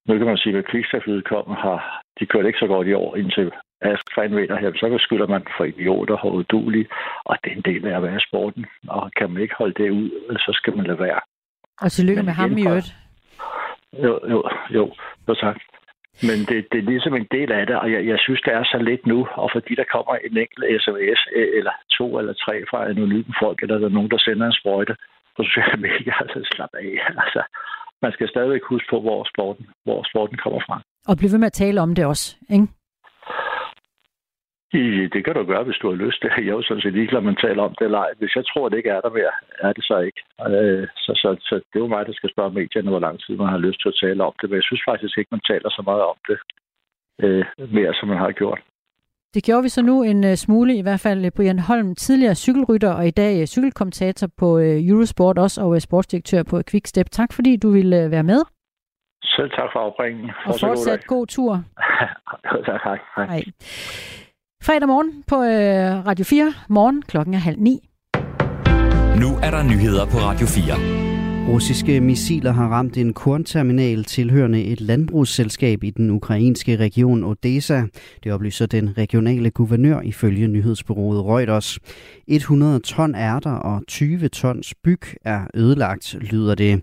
[0.07, 3.15] Nu kan man sige, at Quickstep udkommer har, de kørte ikke så godt i år
[3.15, 6.87] indtil Ask vinder her, så beskylder man for idioter og udulige,
[7.25, 8.65] og det er en del af at være sporten.
[8.87, 11.19] Og kan man ikke holde det ud, så skal man lade være.
[11.81, 12.95] Og tillykke med ham i øvrigt.
[14.03, 14.93] Jo, jo, jo,
[15.25, 15.63] så sagt.
[16.27, 18.63] Men det, det er ligesom en del af det, og jeg, jeg synes, det er
[18.63, 21.21] så lidt nu, og fordi der kommer en enkelt sms,
[21.57, 24.95] eller to eller tre fra anonyme folk, eller der er nogen, der sender en sprøjte
[25.35, 26.89] på sociale medier, altså slap af.
[27.23, 27.41] Altså,
[28.05, 30.75] man skal stadigvæk huske på, hvor sporten, hvor sporten kommer fra.
[31.09, 32.67] Og blive ved med at tale om det også, ikke?
[35.13, 36.21] Det kan du gøre, hvis du har lyst.
[36.23, 38.11] Det er jo sådan set ligeglad, man taler om det eller ej.
[38.19, 39.35] Hvis jeg tror, det ikke er der mere,
[39.67, 40.21] er det så ikke.
[40.49, 43.33] Øh, så, så, så det er jo mig, der skal spørge medierne, hvor lang tid
[43.37, 44.49] man har lyst til at tale om det.
[44.49, 46.39] Men jeg synes faktisk ikke, man taler så meget om det
[47.23, 47.45] øh,
[47.77, 48.61] mere, som man har gjort.
[49.35, 52.91] Det gjorde vi så nu en uh, smule, i hvert fald Brian Holm, tidligere cykelrytter
[52.91, 57.09] og i dag uh, cykelkommentator på Eurosport også, og sportsdirektør på Quickstep.
[57.11, 58.41] Tak fordi du ville være med.
[59.23, 60.31] Selv tak for opringen.
[60.45, 61.63] Og fortsat god, god tur.
[62.69, 63.25] tak, hej.
[63.25, 63.43] hej.
[64.63, 65.35] Fredag morgen på
[66.09, 66.53] Radio 4.
[66.69, 67.79] Morgen klokken er halv ni.
[69.21, 71.04] Nu er der nyheder på Radio 4.
[71.47, 77.83] Russiske missiler har ramt en kornterminal tilhørende et landbrugsselskab i den ukrainske region Odessa.
[78.23, 81.79] Det oplyser den regionale guvernør ifølge nyhedsbureauet Reuters.
[82.27, 86.81] 100 ton ærter og 20 tons byg er ødelagt, lyder det.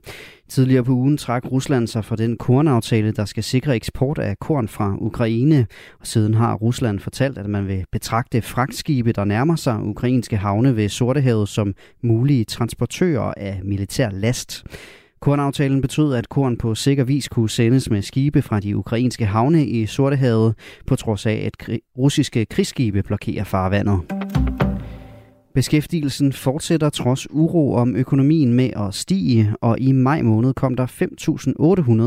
[0.48, 4.68] Tidligere på ugen trak Rusland sig fra den kornaftale, der skal sikre eksport af korn
[4.68, 5.66] fra Ukraine.
[6.00, 10.76] Og siden har Rusland fortalt, at man vil betragte fragtskibe, der nærmer sig ukrainske havne
[10.76, 14.64] ved Sortehavet som mulige transportører af militær last.
[15.20, 19.66] Kornaftalen betød, at korn på sikker vis kunne sendes med skibe fra de ukrainske havne
[19.66, 20.55] i Sortehavet,
[20.87, 24.00] på trods af, at russiske krigsskibe blokerer farvandet.
[25.55, 30.87] Beskæftigelsen fortsætter trods uro om økonomien med at stige, og i maj måned kom der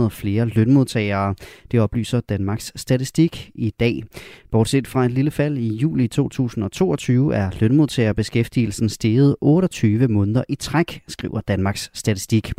[0.08, 1.36] 5.800 flere lønmodtagere.
[1.72, 4.04] Det oplyser Danmarks Statistik i dag.
[4.52, 11.02] Bortset fra et lille fald i juli 2022 er lønmodtagerbeskæftigelsen steget 28 måneder i træk,
[11.08, 12.54] skriver Danmarks Statistik.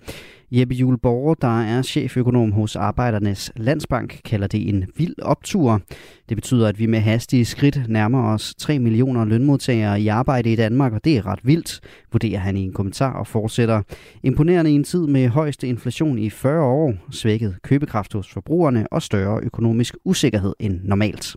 [0.51, 5.81] Jeppe Juhl Borger, der er cheføkonom hos Arbejdernes Landsbank, kalder det en vild optur.
[6.29, 10.57] Det betyder, at vi med hastige skridt nærmer os 3 millioner lønmodtagere i arbejde i
[10.57, 11.81] Danmark, og det er ret vildt,
[12.13, 13.83] vurderer han i en kommentar og fortsætter.
[14.23, 19.03] Imponerende i en tid med højeste inflation i 40 år, svækket købekraft hos forbrugerne og
[19.03, 21.37] større økonomisk usikkerhed end normalt.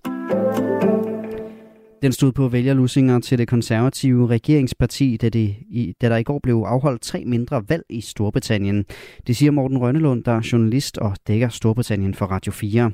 [2.01, 6.39] Den stod på vælgerlussinger til det konservative regeringsparti, da, det i, da der i går
[6.43, 8.85] blev afholdt tre mindre valg i Storbritannien.
[9.27, 12.91] Det siger Morten Rønnelund, der er journalist og dækker Storbritannien for Radio 4.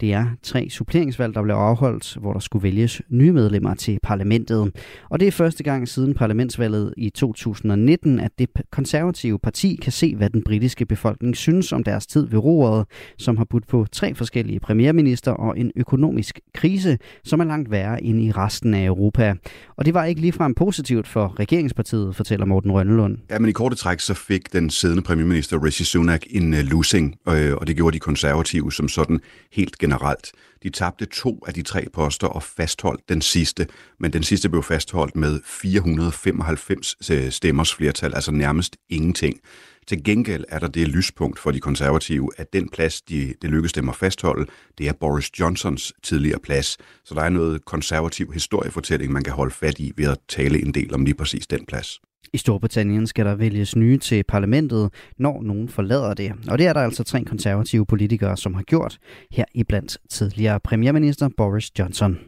[0.00, 4.72] Det er tre suppleringsvalg, der blev afholdt, hvor der skulle vælges nye medlemmer til parlamentet.
[5.10, 10.16] Og det er første gang siden parlamentsvalget i 2019, at det konservative parti kan se,
[10.16, 12.86] hvad den britiske befolkning synes om deres tid ved roret,
[13.18, 18.04] som har budt på tre forskellige premierminister og en økonomisk krise, som er langt værre
[18.04, 19.34] end i resten af Europa.
[19.76, 23.18] Og det var ikke ligefrem positivt for regeringspartiet, fortæller Morten Rønnelund.
[23.30, 27.16] Ja, men i korte træk så fik den siddende premierminister Rishi Sunak en øh, losing,
[27.28, 29.20] øh, og det gjorde de konservative som sådan
[29.52, 30.32] helt generelt.
[30.62, 33.66] De tabte to af de tre poster og fastholdt den sidste,
[34.00, 39.40] men den sidste blev fastholdt med 495 øh, stemmers flertal, altså nærmest ingenting.
[39.88, 43.72] Til gengæld er der det lyspunkt for de konservative, at den plads, de, det lykkedes
[43.72, 44.46] dem at fastholde,
[44.78, 46.78] det er Boris Johnsons tidligere plads.
[47.04, 50.74] Så der er noget konservativ historiefortælling, man kan holde fat i ved at tale en
[50.74, 52.00] del om lige præcis den plads.
[52.32, 56.32] I Storbritannien skal der vælges nye til parlamentet, når nogen forlader det.
[56.48, 58.98] Og det er der altså tre konservative politikere, som har gjort,
[59.30, 62.18] her i blandt tidligere premierminister Boris Johnson.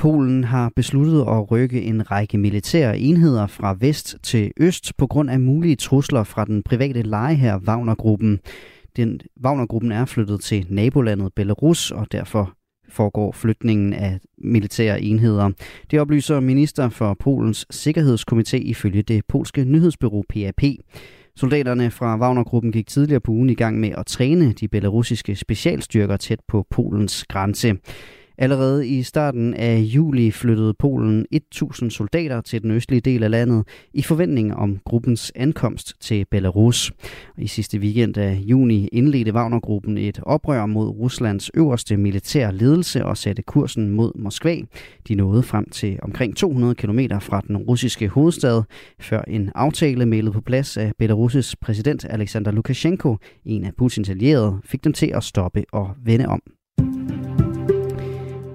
[0.00, 5.30] Polen har besluttet at rykke en række militære enheder fra vest til øst på grund
[5.30, 8.40] af mulige trusler fra den private lejeherre Wagner-gruppen.
[8.96, 12.52] Den Wagner-gruppen er flyttet til nabolandet Belarus, og derfor
[12.88, 15.50] foregår flytningen af militære enheder.
[15.90, 20.62] Det oplyser minister for Polens Sikkerhedskomité ifølge det polske nyhedsbyrå PAP.
[21.36, 26.16] Soldaterne fra Wagner-gruppen gik tidligere på ugen i gang med at træne de belarusiske specialstyrker
[26.16, 27.76] tæt på Polens grænse.
[28.42, 33.64] Allerede i starten af juli flyttede Polen 1000 soldater til den østlige del af landet
[33.94, 36.92] i forventning om gruppens ankomst til Belarus.
[37.38, 43.16] I sidste weekend af juni indledte Wagner-gruppen et oprør mod Ruslands øverste militære ledelse og
[43.16, 44.56] satte kursen mod Moskva.
[45.08, 48.62] De nåede frem til omkring 200 km fra den russiske hovedstad,
[49.00, 54.58] før en aftale mailet på plads af Belarus' præsident Alexander Lukashenko, en af Putins allierede,
[54.64, 56.42] fik dem til at stoppe og vende om.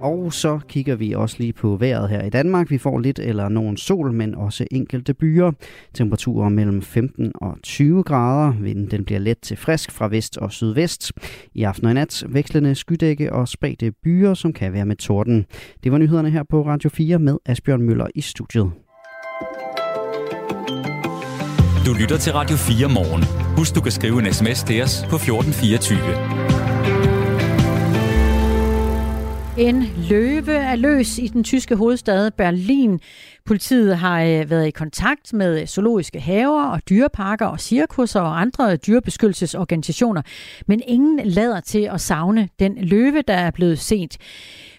[0.05, 2.71] Og så kigger vi også lige på vejret her i Danmark.
[2.71, 5.51] Vi får lidt eller nogen sol, men også enkelte byer.
[5.93, 8.53] Temperaturer mellem 15 og 20 grader.
[8.61, 11.11] Vinden den bliver let til frisk fra vest og sydvest.
[11.53, 15.45] I aften og i nat vekslende skydække og spredte byer, som kan være med torden.
[15.83, 18.71] Det var nyhederne her på Radio 4 med Asbjørn Møller i studiet.
[21.85, 23.23] Du lytter til Radio 4 morgen.
[23.57, 26.64] Husk, du kan skrive en sms til os på 1424.
[29.57, 32.99] En løve er løs i den tyske hovedstad Berlin.
[33.45, 38.75] Politiet har øh, været i kontakt med zoologiske haver og dyreparker og cirkusser og andre
[38.75, 40.21] dyrebeskyttelsesorganisationer,
[40.67, 44.17] men ingen lader til at savne den løve, der er blevet set.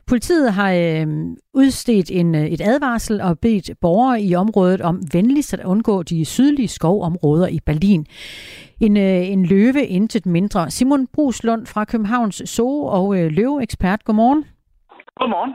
[0.06, 1.06] Politiet har øh,
[1.54, 6.24] udstedt en, øh, et advarsel og bedt borgere i området om venligst at undgå de
[6.24, 8.06] sydlige skovområder i Berlin.
[8.80, 10.70] En, øh, en løve intet mindre.
[10.70, 14.44] Simon Bruslund fra Københavns Zoo og øh, løveekspert, godmorgen.
[15.20, 15.54] Godmorgen.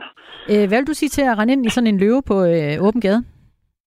[0.52, 2.86] Øh, hvad vil du sige til at rende ind i sådan en løve på øh,
[2.86, 3.22] åben gade?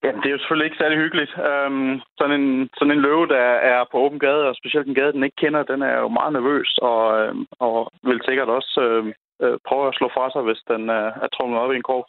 [0.03, 1.31] Jamen, det er jo selvfølgelig ikke særlig hyggeligt.
[1.49, 5.13] Øhm, sådan, en, sådan en løve, der er på åben gade, og specielt en gade,
[5.13, 9.11] den ikke kender, den er jo meget nervøs, og, øhm, og vil sikkert også øhm,
[9.43, 12.03] øh, prøve at slå fra sig, hvis den øh, er trukket op i en krog.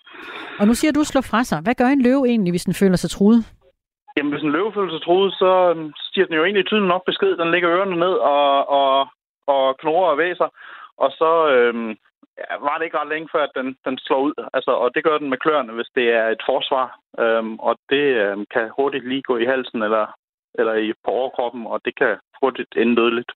[0.61, 1.59] Og nu siger du slå fra sig.
[1.65, 3.41] Hvad gør en løve egentlig, hvis den føler sig truet?
[4.17, 7.05] Jamen, hvis en løve føler sig truet, så øhm, stiger den jo egentlig tydeligt nok
[7.07, 7.37] besked.
[7.37, 8.91] Den lægger ørerne ned og, og,
[9.47, 10.49] og knurrer og væser.
[11.05, 11.31] Og så
[11.63, 11.85] ja,
[12.67, 14.35] var det ikke ret længe før, at den, den slår ud.
[14.53, 16.87] Altså, og det gør den med kløerne, hvis det er et forsvar.
[17.19, 20.07] Øhm, og det øhm, kan hurtigt lige gå i halsen eller,
[20.55, 23.33] eller i, på overkroppen, og det kan hurtigt ende dødeligt.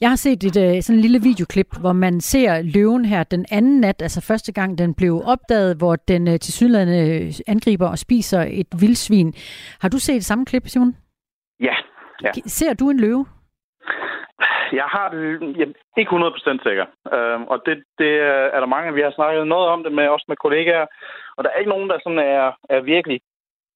[0.00, 3.46] Jeg har set et øh, sådan en lille videoklip, hvor man ser løven her den
[3.50, 7.98] anden nat, altså første gang den blev opdaget, hvor den øh, til sydlandet angriber og
[7.98, 9.34] spiser et vildsvin.
[9.80, 10.96] Har du set samme klip, Simon?
[11.60, 11.74] Ja.
[12.22, 12.30] ja.
[12.46, 13.26] Ser du en løve?
[14.80, 16.86] Jeg har det jamen, ikke 100% sikker.
[17.14, 18.12] Øhm, og det, det
[18.54, 20.86] er der mange, vi har snakket noget om det med, også med kollegaer.
[21.36, 23.20] Og der er ikke nogen, der sådan er, er virkelig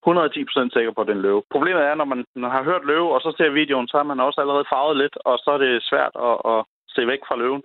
[0.07, 1.43] 110% sikker på den løve.
[1.51, 4.05] Problemet er, når man, når man har hørt løve, og så ser videoen, så har
[4.05, 7.37] man også allerede farvet lidt, og så er det svært at, at se væk fra
[7.37, 7.63] løven.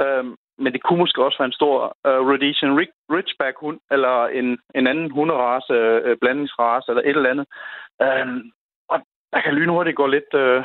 [0.00, 2.78] Øhm, men det kunne måske også være en stor uh, Rhodesian
[3.14, 5.74] Ridgeback-hund, eller en, en anden hunderace,
[6.10, 7.46] uh, blandingsrace, eller et eller andet.
[8.02, 8.50] Øhm,
[8.88, 8.98] og
[9.32, 10.62] der kan lynhurtigt gå lidt, uh,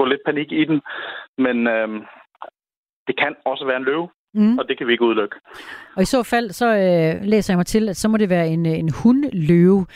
[0.00, 0.78] gå lidt panik i den,
[1.44, 1.94] men um,
[3.06, 4.08] det kan også være en løve.
[4.34, 4.58] Mm.
[4.58, 5.36] Og det kan vi ikke udelukke.
[5.96, 8.48] Og i så fald, så øh, læser jeg mig til, at så må det være
[8.48, 9.86] en, en hundløve.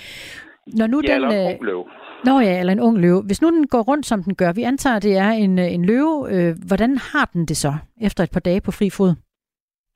[0.78, 1.84] Når nu ja, den, eller en øh, ung løve.
[2.24, 3.22] Nå ja, eller en ung løve.
[3.26, 5.74] Hvis nu den går rundt, som den gør, vi antager, at det er en, øh,
[5.76, 9.12] en løve, øh, hvordan har den det så, efter et par dage på fri fod?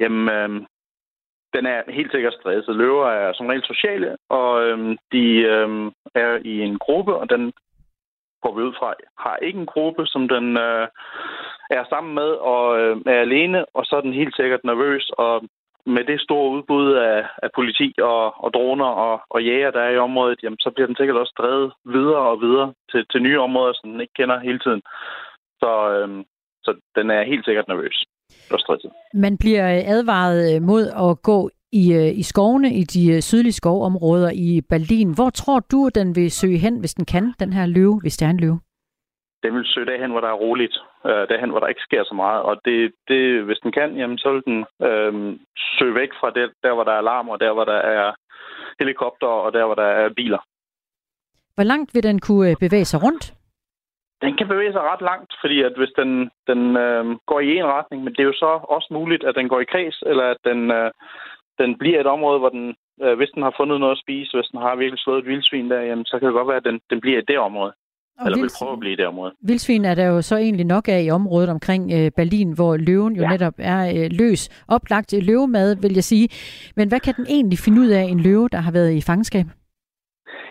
[0.00, 0.48] Jamen, øh,
[1.54, 2.76] den er helt sikkert stresset.
[2.76, 7.52] Løver er som regel sociale, og øh, de øh, er i en gruppe, og den
[8.42, 10.87] går vi ud fra, har ikke en gruppe, som den øh,
[11.70, 15.42] er sammen med og øh, er alene, og så er den helt sikkert nervøs, og
[15.87, 19.90] med det store udbud af, af politi og, og droner og, og jæger, der er
[19.90, 23.40] i området, jamen, så bliver den sikkert også drevet videre og videre til, til nye
[23.40, 24.83] områder, som den ikke kender hele tiden.
[25.61, 26.24] Så, øh,
[26.64, 28.05] så den er helt sikkert nervøs
[28.51, 28.90] og stresset.
[29.14, 34.31] Man bliver advaret mod at gå i, øh, i skovene, i de øh, sydlige skovområder
[34.35, 35.14] i Berlin.
[35.14, 38.26] Hvor tror du, den vil søge hen, hvis den kan, den her løve, hvis det
[38.26, 38.61] er en løve?
[39.42, 40.76] Den vil søge derhen, hvor der er roligt.
[41.07, 42.42] Øh, derhen, hvor der ikke sker så meget.
[42.42, 45.38] Og det, det, hvis den kan, jamen, så vil den øh,
[45.78, 48.14] søge væk fra det, der, hvor der er alarm, og der, hvor der er
[48.78, 50.38] helikopter, og der, hvor der er biler.
[51.54, 53.35] Hvor langt vil den kunne bevæge sig rundt?
[54.22, 57.66] Den kan bevæge sig ret langt, fordi at hvis den, den øh, går i en
[57.76, 60.37] retning, men det er jo så også muligt, at den går i kreds, eller at
[60.44, 60.90] den, øh,
[61.58, 62.66] den bliver et område, hvor den,
[63.02, 65.70] øh, hvis den har fundet noget at spise, hvis den har virkelig slået et vildsvin
[65.70, 67.72] der, jamen, så kan det godt være, at den, den bliver i det område.
[68.20, 69.32] Og Eller vil prøve at blive i det område.
[69.40, 73.16] Vildsvin er der jo så egentlig nok af i området omkring øh, Berlin, hvor løven
[73.16, 73.30] jo ja.
[73.30, 74.64] netop er øh, løs.
[74.68, 76.28] Oplagt løvemad, vil jeg sige.
[76.76, 79.46] Men hvad kan den egentlig finde ud af, en løve, der har været i fangenskab?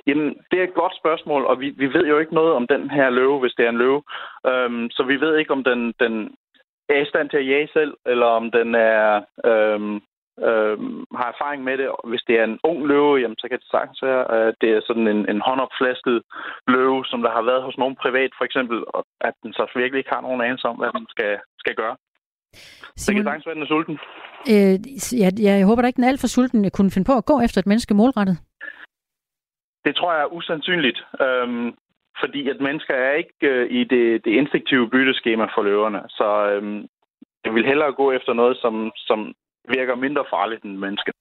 [0.07, 2.89] Jamen, det er et godt spørgsmål, og vi, vi ved jo ikke noget om den
[2.89, 4.01] her løve, hvis det er en løve.
[4.47, 6.13] Øhm, så vi ved ikke, om den, den
[6.89, 10.01] er i stand til at jage selv, eller om den er øhm,
[10.50, 10.78] øh,
[11.19, 11.88] har erfaring med det.
[12.10, 14.82] Hvis det er en ung løve, jamen, så kan det sagtens være, at det er
[14.88, 16.17] sådan en, en håndopflasket
[16.67, 20.00] løve, som der har været hos nogen privat, for eksempel, og at den så virkelig
[20.00, 21.95] ikke har nogen anelse om, hvad den skal, skal gøre.
[22.95, 23.97] Simon, det kan sagtens være, den er sulten.
[24.52, 24.76] Øh,
[25.23, 27.36] jeg, jeg håber da ikke, den er alt for sulten kunne finde på at gå
[27.45, 28.38] efter et menneske målrettet.
[29.86, 31.00] Det tror jeg er usandsynligt.
[31.21, 31.67] Øhm,
[32.21, 36.02] fordi at mennesker er ikke øh, i det, det instinktive bytteskema for løverne.
[36.10, 36.88] Så øhm,
[37.45, 39.34] jeg vil hellere gå efter noget, som, som
[39.67, 41.12] virker mindre farligt end menneske.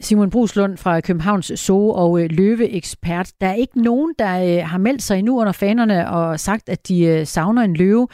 [0.00, 3.28] Simon Bruslund fra Københavns Zoo og øh, løveekspert.
[3.40, 6.88] Der er ikke nogen, der øh, har meldt sig endnu under fanerne og sagt, at
[6.88, 8.08] de øh, savner en løve.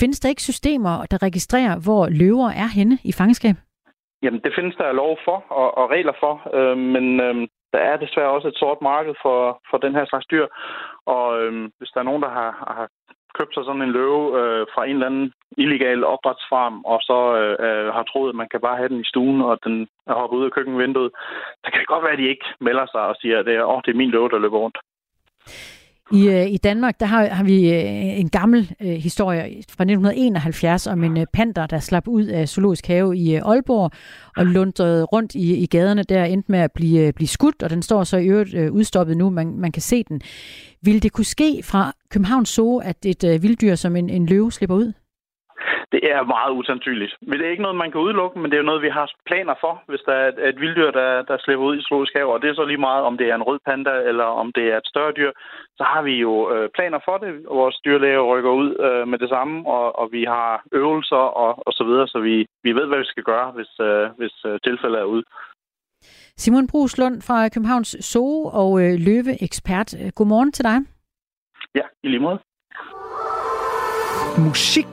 [0.00, 3.56] Findes der ikke systemer, der registrerer, hvor løver er henne i fangenskab?
[4.22, 7.34] Jamen, det findes der lov for og, og regler for, øh, men øh,
[7.72, 9.38] der er desværre også et sort marked for,
[9.70, 10.46] for den her slags dyr.
[11.06, 12.88] Og øh, hvis der er nogen, der har, har
[13.38, 17.56] købt sig sådan en løve øh, fra en eller anden illegal opdrætsfarm, og så øh,
[17.66, 20.38] øh, har troet, at man kan bare have den i stuen, og den er hoppet
[20.38, 21.10] ud af køkkenvinduet,
[21.64, 23.64] så kan det godt være, at de ikke melder sig og siger, at det er,
[23.72, 24.78] oh, det er min løve, der løber rundt.
[26.12, 30.86] I, øh, I Danmark der har, har vi øh, en gammel øh, historie fra 1971
[30.86, 33.90] om en øh, panter, der slap ud af Zoologisk Have i øh, Aalborg
[34.36, 37.70] og lundrede rundt i, i gaderne der, endte med at blive, øh, blive skudt, og
[37.70, 40.20] den står så i øvrigt øh, udstoppet nu, man, man kan se den.
[40.82, 44.52] Vil det kunne ske fra Københavns Zoo, at et øh, vilddyr som en, en løve
[44.52, 44.92] slipper ud?
[45.92, 47.14] Det er meget usandsynligt.
[47.20, 49.06] Men det er ikke noget, man kan udelukke, men det er jo noget, vi har
[49.26, 52.32] planer for, hvis der er et, et vilddyr, der, der slipper ud i zoologisk have.
[52.32, 54.64] Og det er så lige meget, om det er en rød panda eller om det
[54.72, 55.32] er et større dyr.
[55.78, 57.30] Så har vi jo øh, planer for det.
[57.62, 61.72] Vores dyrlæger rykker ud øh, med det samme, og, og vi har øvelser og, og
[61.72, 65.00] så videre, så vi, vi ved, hvad vi skal gøre, hvis, øh, hvis øh, tilfældet
[65.00, 65.24] er ude.
[66.36, 69.94] Simon Bruslund fra Københavns Zoo og øh, løveekspert.
[70.14, 70.78] Godmorgen til dig.
[71.74, 72.38] Ja, i lige måde.
[74.38, 74.92] Musik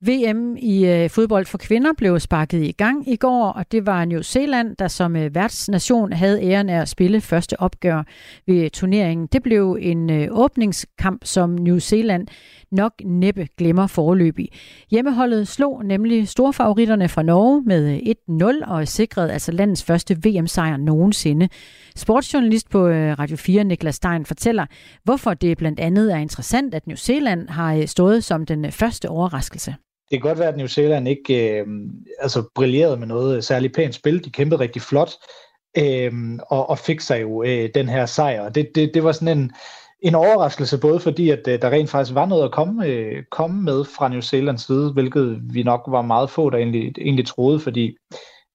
[0.00, 4.04] VM i øh, fodbold for kvinder blev sparket i gang i går, og det var
[4.04, 8.02] New Zealand, der som øh, værtsnation havde æren af at spille første opgør
[8.46, 9.26] ved turneringen.
[9.26, 12.26] Det blev en øh, åbningskamp, som New Zealand
[12.72, 14.48] nok næppe glemmer forløbig.
[14.90, 20.76] Hjemmeholdet slog nemlig storfavoritterne fra Norge med øh, 1-0 og sikrede altså landets første VM-sejr
[20.76, 21.48] nogensinde.
[21.96, 24.66] Sportsjournalist på øh, Radio 4, Niklas Stein, fortæller,
[25.04, 29.08] hvorfor det blandt andet er interessant, at New Zealand har øh, stået som den første
[29.08, 29.74] overraskelse
[30.10, 31.66] det kan godt være, at New Zealand ikke øh,
[32.20, 34.24] altså brillerede med noget særligt pænt spil.
[34.24, 35.10] De kæmpede rigtig flot
[35.78, 36.12] øh,
[36.48, 38.48] og, og fik sig jo øh, den her sejr.
[38.48, 39.52] Det, det, det var sådan en,
[40.00, 43.62] en overraskelse, både fordi, at øh, der rent faktisk var noget at komme, øh, komme
[43.62, 47.60] med fra New Zealands side, hvilket vi nok var meget få, der egentlig, egentlig troede,
[47.60, 47.96] fordi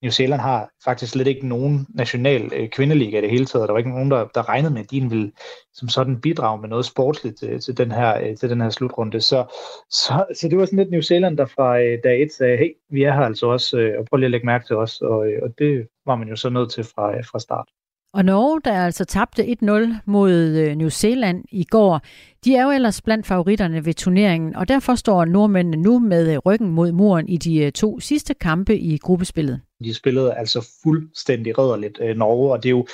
[0.01, 3.67] New Zealand har faktisk slet ikke nogen national øh, kvindeliga i det hele taget.
[3.67, 5.31] Der var ikke nogen, der, der regnede med, at de ville
[5.73, 9.21] som sådan bidrage med noget sportsligt til, til, den, her, øh, til den her slutrunde.
[9.21, 9.45] Så,
[9.89, 12.73] så, så det var sådan lidt New Zealand, der fra øh, dag et sagde, hey,
[12.89, 15.01] vi er her altså også, øh, og prøv lige at lægge mærke til os.
[15.01, 17.67] Og, øh, og det var man jo så nødt til fra, øh, fra start.
[18.13, 22.01] Og Norge, der altså tabte 1-0 mod øh, New Zealand i går,
[22.45, 26.37] de er jo ellers blandt favoritterne ved turneringen, og derfor står nordmændene nu med øh,
[26.37, 29.61] ryggen mod muren i de øh, to sidste kampe i gruppespillet.
[29.83, 32.87] De spillede altså fuldstændig rædderligt Norge, og det er jo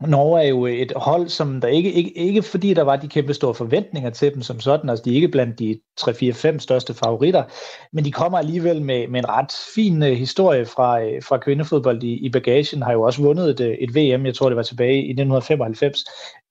[0.00, 3.34] Norge er jo et hold, som der ikke, ikke, ikke fordi der var de kæmpe
[3.34, 7.44] store forventninger til dem som sådan, altså de er ikke blandt de 3-4-5 største favoritter,
[7.92, 12.02] men de kommer alligevel med, med en ret fin uh, historie fra, uh, fra kvindefodbold
[12.02, 14.62] i, i bagagen, har jo også vundet et, øh, et VM, jeg tror det var
[14.62, 16.04] tilbage i 1995,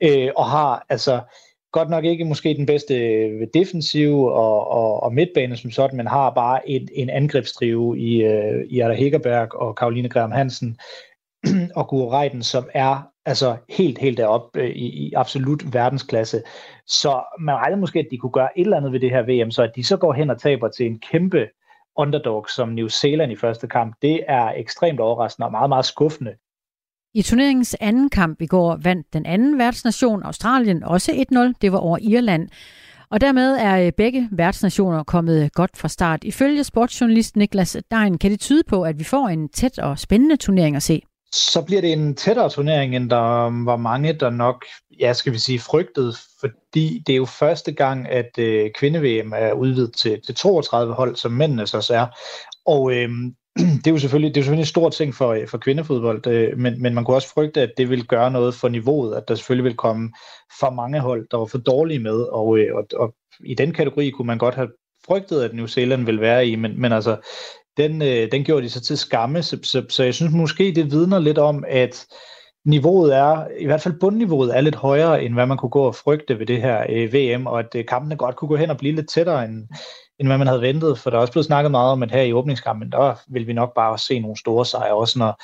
[0.06, 1.22] uh, og har altså
[1.72, 2.93] godt nok ikke måske den bedste
[3.54, 8.62] defensiv og, og, og midtbane som sådan, men har bare en, en angrebsdrive i, uh,
[8.70, 10.78] i Ada Hegerberg og Karoline Graham Hansen,
[11.80, 16.41] og Guro Reiten, som er altså helt, helt deroppe øh, i, i absolut verdensklasse.
[16.88, 19.52] Så man regnede måske, at de kunne gøre et eller andet ved det her VM,
[19.52, 21.48] så at de så går hen og taber til en kæmpe
[21.98, 26.32] underdog som New Zealand i første kamp, det er ekstremt overraskende og meget, meget skuffende.
[27.14, 31.54] I turneringens anden kamp i går vandt den anden værtsnation, Australien, også 1-0.
[31.62, 32.50] Det var over Irland.
[33.10, 36.24] Og dermed er øh, begge værtsnationer kommet øh, godt fra start.
[36.24, 40.36] Ifølge sportsjournalist Niklas Dein kan det tyde på, at vi får en tæt og spændende
[40.36, 44.65] turnering at se så bliver det en tættere turnering, end der var mange, der nok,
[44.99, 49.51] ja, skal vi sige, frygtede, fordi det er jo første gang, at øh, kvinde-VM er
[49.53, 52.07] udvidet til, til 32 hold, som mændene så er.
[52.65, 53.09] Og øh,
[53.84, 56.57] det er jo selvfølgelig, det er selvfølgelig en stor ting for, øh, for kvindefodbold, øh,
[56.57, 59.36] men, men man kunne også frygte, at det vil gøre noget for niveauet, at der
[59.36, 60.11] selvfølgelig vil komme
[60.59, 63.15] for mange hold, der var for dårlige med, og, øh, og, og
[63.45, 64.69] i den kategori kunne man godt have
[65.07, 67.17] frygtet, at New Zealand vil være i, men, men altså,
[67.78, 70.91] den, øh, den gjorde de så til skamme, så, så, så jeg synes måske, det
[70.91, 72.05] vidner lidt om, at
[72.65, 75.95] niveauet er, i hvert fald bundniveauet er lidt højere, end hvad man kunne gå og
[75.95, 78.78] frygte ved det her øh, VM, og at øh, kampene godt kunne gå hen og
[78.78, 79.67] blive lidt tættere, end,
[80.19, 82.21] end hvad man havde ventet, for der er også blevet snakket meget om, at her
[82.21, 85.41] i åbningskampen, der vil vi nok bare se nogle store sejre, også når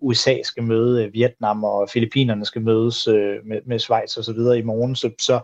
[0.00, 4.32] USA skal møde øh, Vietnam, og Filippinerne skal mødes øh, med, med Schweiz og så
[4.32, 5.40] videre i morgen, så, så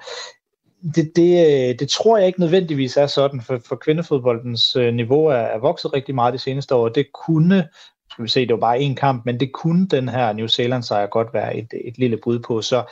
[0.83, 5.27] det, det, øh, det tror jeg ikke nødvendigvis er sådan, for, for kvindefodboldens øh, niveau
[5.27, 6.89] er, er vokset rigtig meget de seneste år.
[6.89, 7.69] Det kunne,
[8.11, 10.83] skal vi se, det var bare en kamp, men det kunne den her New Zealand
[10.83, 12.63] sejr godt være et, et lille bud på.
[12.63, 12.85] Så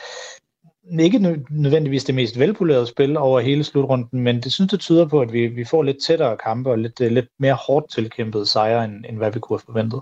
[0.99, 1.19] ikke
[1.49, 5.33] nødvendigvis det mest velpolerede spil over hele slutrunden, men det synes det tyder på, at
[5.33, 9.05] vi, vi får lidt tættere kampe og lidt, øh, lidt mere hårdt tilkæmpede sejre, end,
[9.09, 10.01] end hvad vi kunne have forventet.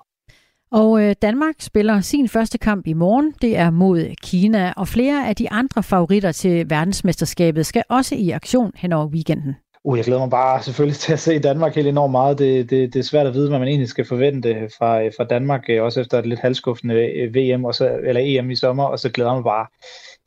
[0.71, 3.33] Og øh, Danmark spiller sin første kamp i morgen.
[3.41, 8.29] Det er mod Kina, og flere af de andre favoritter til verdensmesterskabet skal også i
[8.29, 9.55] aktion hen over weekenden.
[9.83, 12.39] Uh, jeg glæder mig bare selvfølgelig til at se Danmark helt enormt meget.
[12.39, 15.63] Det, det, det er svært at vide, hvad man egentlig skal forvente fra, fra Danmark,
[15.69, 18.99] øh, også efter et lidt halvskuffende øh, VM, og så, eller EM i sommer, og
[18.99, 19.67] så glæder jeg mig bare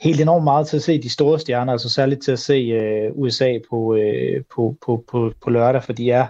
[0.01, 3.11] helt enormt meget til at se de store stjerner, altså særligt til at se øh,
[3.15, 6.27] USA på, øh, på, på, på, på lørdag, for de er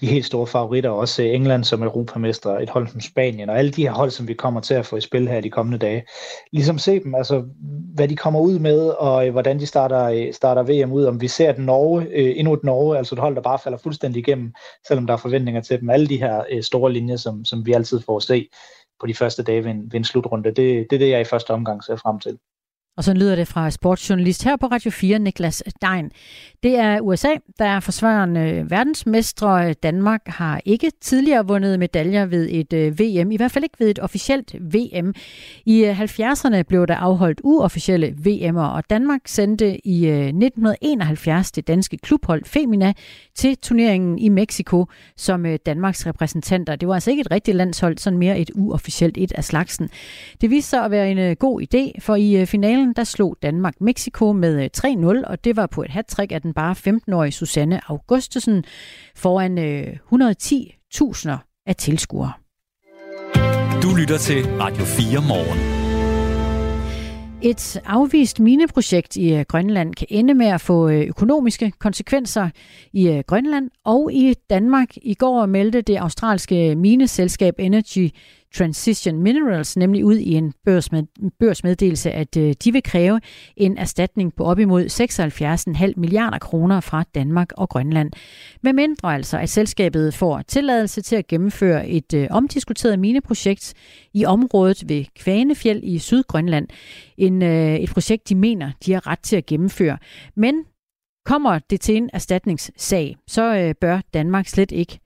[0.00, 3.70] de helt store favoritter, også øh, England som europamester, et hold som Spanien, og alle
[3.70, 6.04] de her hold, som vi kommer til at få i spil her de kommende dage.
[6.52, 7.44] Ligesom se dem, altså
[7.94, 11.20] hvad de kommer ud med, og øh, hvordan de starter, øh, starter VM ud, om
[11.20, 14.20] vi ser et Norge, øh, endnu et Norge, altså et hold, der bare falder fuldstændig
[14.20, 14.54] igennem,
[14.88, 15.90] selvom der er forventninger til dem.
[15.90, 18.48] Alle de her øh, store linjer, som, som vi altid får at se
[19.00, 21.24] på de første dage ved en, ved en slutrunde, det, det er det, jeg i
[21.24, 22.38] første omgang ser frem til.
[22.96, 26.10] Og så lyder det fra sportsjournalist her på Radio 4, Niklas Dein.
[26.62, 27.28] Det er USA,
[27.58, 29.72] der er forsvarende verdensmestre.
[29.72, 33.90] Danmark har ikke tidligere vundet medaljer ved et øh, VM, i hvert fald ikke ved
[33.90, 35.14] et officielt VM.
[35.64, 41.66] I øh, 70'erne blev der afholdt uofficielle VM'er, og Danmark sendte i øh, 1971 det
[41.66, 42.92] danske klubhold Femina
[43.34, 44.86] til turneringen i Mexico
[45.16, 46.76] som Danmarks repræsentanter.
[46.76, 49.90] Det var altså ikke et rigtigt landshold, sådan mere et uofficielt et af slagsen.
[50.40, 53.74] Det viste sig at være en god idé, for i finalen finalen, der slog Danmark
[53.80, 57.80] Mexico med 3-0, øh, og det var på et hat af den bare 15-årige Susanne
[57.88, 58.64] Augustesen
[59.14, 62.32] foran 110.000 øh, af tilskuere.
[63.82, 65.76] Du lytter til Radio 4 morgen.
[67.42, 72.50] Et afvist mineprojekt i øh, Grønland kan ende med at få økonomiske konsekvenser
[72.92, 74.96] i Grønland og i Danmark.
[74.96, 78.10] I går meldte det australske mineselskab Energy
[78.54, 81.02] Transition Minerals nemlig ud i en børsmed,
[81.38, 83.20] børsmeddelelse, at øh, de vil kræve
[83.56, 84.84] en erstatning på op imod
[85.86, 88.10] 76,5 milliarder kroner fra Danmark og Grønland.
[88.62, 93.74] Med mindre altså, at selskabet får tilladelse til at gennemføre et øh, omdiskuteret mineprojekt
[94.14, 96.68] i området ved Kvanefjeld i Sydgrønland.
[97.16, 99.98] En, øh, et projekt, de mener, de har ret til at gennemføre.
[100.36, 100.64] Men
[101.24, 104.98] kommer det til en erstatningssag, så øh, bør Danmark slet ikke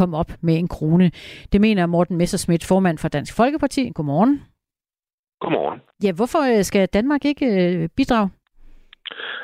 [0.00, 1.10] komme op med en krone.
[1.52, 3.82] Det mener Morten Messerschmidt, formand for Dansk Folkeparti.
[3.94, 4.34] Godmorgen.
[5.42, 5.80] Godmorgen.
[6.04, 8.28] Ja, hvorfor øh, skal Danmark ikke øh, bidrage?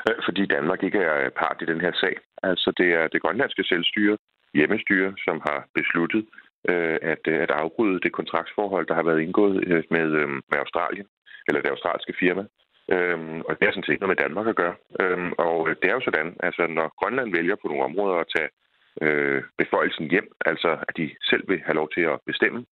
[0.07, 2.15] Øh, fordi Danmark ikke er part i den her sag.
[2.43, 4.17] Altså det er det grønlandske selvstyre,
[4.53, 6.25] hjemmestyre, som har besluttet
[7.13, 9.55] at, at afbryde det kontraktsforhold, der har været indgået
[9.95, 10.07] med,
[10.51, 11.07] med Australien,
[11.47, 12.43] eller det australske firma.
[12.95, 14.75] Øhm, og det er sådan set noget med Danmark at gøre.
[15.01, 18.49] Øhm, og det er jo sådan, altså når Grønland vælger på nogle områder at tage
[19.01, 22.65] øh, beføjelsen hjem, altså at de selv vil have lov til at bestemme,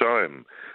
[0.00, 0.30] så øh,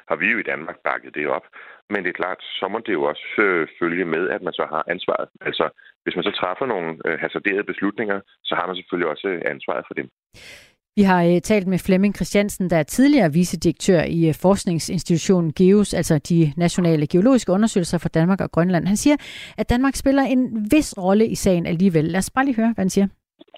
[0.09, 1.45] har vi jo i Danmark bakket det op.
[1.89, 4.65] Men det er klart, så må det jo også øh, følge med, at man så
[4.73, 5.27] har ansvaret.
[5.41, 5.65] Altså,
[6.03, 9.85] hvis man så træffer nogle øh, hasarderede beslutninger, så har man selvfølgelig også øh, ansvaret
[9.87, 10.07] for dem.
[10.95, 15.93] Vi har øh, talt med Flemming Christiansen, der er tidligere vicedirektør i øh, forskningsinstitutionen GEOS,
[15.93, 18.87] altså de nationale geologiske undersøgelser for Danmark og Grønland.
[18.87, 19.15] Han siger,
[19.57, 22.05] at Danmark spiller en vis rolle i sagen alligevel.
[22.05, 23.07] Lad os bare lige høre, hvad han siger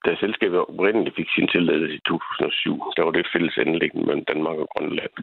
[0.05, 4.25] da selskabet oprindeligt fik sin tilladelse i 2007, der var det et fælles anlæggende mellem
[4.25, 5.15] Danmark og Grønland.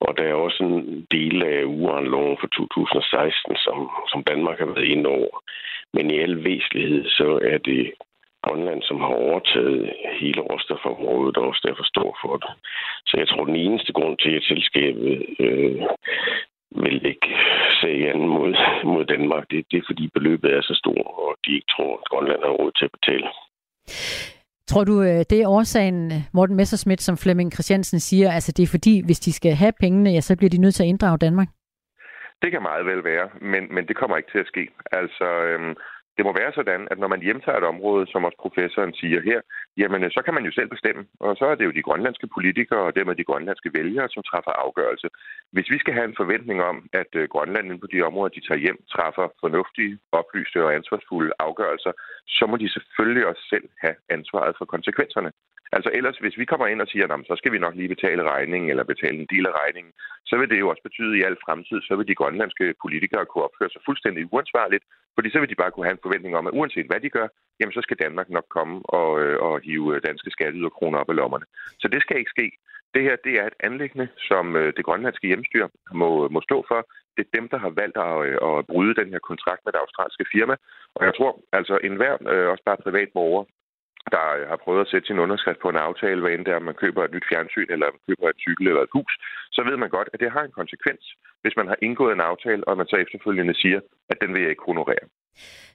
[0.00, 4.84] Og der er også en del af uranloven for 2016, som, som Danmark har været
[4.94, 5.34] inde over.
[5.94, 7.92] Men i al væsentlighed, så er det
[8.44, 12.50] Grønland, som har overtaget hele råstofområdet og også derfor står for det.
[13.06, 15.82] Så jeg tror, den eneste grund til, at selskabet øh,
[16.82, 17.30] vil ikke
[17.80, 18.52] se an mod,
[18.84, 22.08] mod Danmark, det, det er, fordi beløbet er så stort, og de ikke tror, at
[22.10, 23.28] Grønland har råd til at betale.
[24.70, 28.62] Tror du, øh, det er årsagen, øh, Morten Messerschmidt, som Flemming Christiansen siger, altså det
[28.62, 31.18] er fordi, hvis de skal have pengene, ja, så bliver de nødt til at inddrage
[31.18, 31.48] Danmark?
[32.42, 34.68] Det kan meget vel være, men, men det kommer ikke til at ske.
[34.92, 35.74] Altså, øhm,
[36.16, 39.40] det må være sådan, at når man hjemtager et område, som også professoren siger her,
[39.76, 41.02] jamen øh, så kan man jo selv bestemme.
[41.20, 44.52] Og så er det jo de grønlandske politikere og dermed de grønlandske vælgere, som træffer
[44.64, 45.08] afgørelse.
[45.54, 48.46] Hvis vi skal have en forventning om, at øh, Grønland inden på de områder, de
[48.46, 51.92] tager hjem, træffer fornuftige, oplyste og ansvarsfulde afgørelser,
[52.36, 55.30] så må de selvfølgelig også selv have ansvaret for konsekvenserne.
[55.76, 58.70] Altså ellers, hvis vi kommer ind og siger, så skal vi nok lige betale regningen
[58.70, 59.92] eller betale en del af regningen,
[60.30, 63.26] så vil det jo også betyde, at i al fremtid, så vil de grønlandske politikere
[63.26, 66.46] kunne opføre sig fuldstændig uansvarligt, fordi så vil de bare kunne have en forventning om,
[66.46, 67.28] at uanset hvad de gør,
[67.60, 70.30] jamen så skal Danmark nok komme og, øh, og hive øh, danske
[70.78, 71.46] kroner op af lommerne.
[71.82, 72.46] Så det skal ikke ske.
[72.94, 75.66] Det her det er et anlæggende, som øh, det grønlandske hjemstyr
[76.00, 76.80] må, må stå for.
[77.16, 79.82] Det er dem, der har valgt at, øh, at bryde den her kontrakt med det
[79.84, 80.54] australske firma.
[80.96, 82.14] Og jeg tror, altså enhver,
[82.52, 83.44] også bare privatborger,
[84.14, 86.68] der har prøvet at sætte sin underskrift på en aftale, hvad end det er, om
[86.70, 89.12] man køber et nyt fjernsyn, eller man køber et cykel eller et hus,
[89.52, 91.02] så ved man godt, at det har en konsekvens,
[91.42, 93.80] hvis man har indgået en aftale, og man så efterfølgende siger,
[94.10, 95.06] at den vil jeg ikke honorere.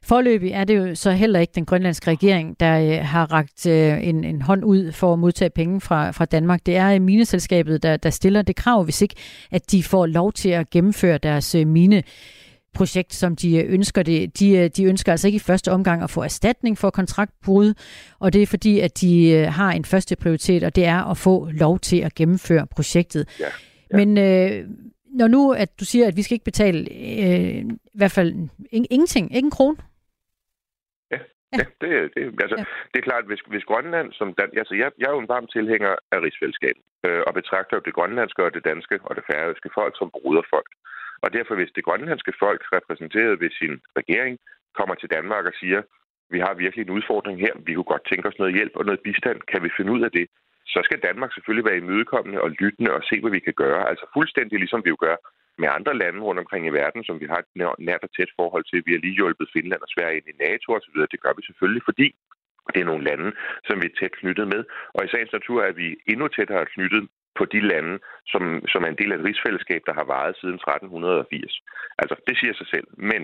[0.03, 4.07] Forløbig er det jo så heller ikke den grønlandske regering, der øh, har ragt øh,
[4.07, 6.65] en, en hånd ud for at modtage penge fra, fra Danmark.
[6.65, 9.15] Det er øh, mineselskabet, der, der stiller det krav, hvis ikke
[9.51, 12.03] at de får lov til at gennemføre deres mine
[12.73, 14.39] projekt, som de ønsker det.
[14.39, 17.73] De, de ønsker altså ikke i første omgang at få erstatning for kontraktbrud,
[18.19, 21.49] og det er fordi, at de har en første prioritet, og det er at få
[21.51, 23.39] lov til at gennemføre projektet.
[23.39, 23.45] Ja.
[23.91, 23.97] Ja.
[23.97, 24.69] Men øh,
[25.19, 27.59] når nu, at du siger, at vi skal ikke betale øh,
[27.95, 29.77] i hvert fald ingenting, ikke en krone,
[31.57, 32.65] Ja, det, det, altså, ja.
[32.91, 34.27] det er klart, hvis, hvis Grønland som...
[34.33, 37.81] Dan, altså, jeg, jeg er jo en varm tilhænger af rigsfællesskabet, øh, og betragter jo
[37.85, 40.71] det grønlandske og det danske og det færøske folk som broderfolk.
[41.23, 44.37] Og derfor, hvis det grønlandske folk, repræsenteret ved sin regering,
[44.77, 45.81] kommer til Danmark og siger,
[46.33, 49.05] vi har virkelig en udfordring her, vi kunne godt tænke os noget hjælp og noget
[49.07, 50.27] bistand, kan vi finde ud af det?
[50.73, 53.89] Så skal Danmark selvfølgelig være imødekommende og lyttende og se, hvad vi kan gøre.
[53.89, 55.15] Altså fuldstændig ligesom vi jo gør
[55.61, 57.49] med andre lande rundt omkring i verden, som vi har et
[57.87, 58.83] nært og tæt forhold til.
[58.85, 60.97] Vi har lige hjulpet Finland og Sverige ind i NATO osv.
[61.13, 62.07] Det gør vi selvfølgelig, fordi
[62.73, 63.31] det er nogle lande,
[63.67, 64.61] som vi er tæt knyttet med.
[64.95, 67.03] Og i sagens natur er vi endnu tættere knyttet
[67.39, 67.93] på de lande,
[68.31, 71.59] som, som er en del af et rigsfællesskab, der har varet siden 1380.
[72.01, 72.87] Altså, det siger sig selv.
[73.11, 73.21] Men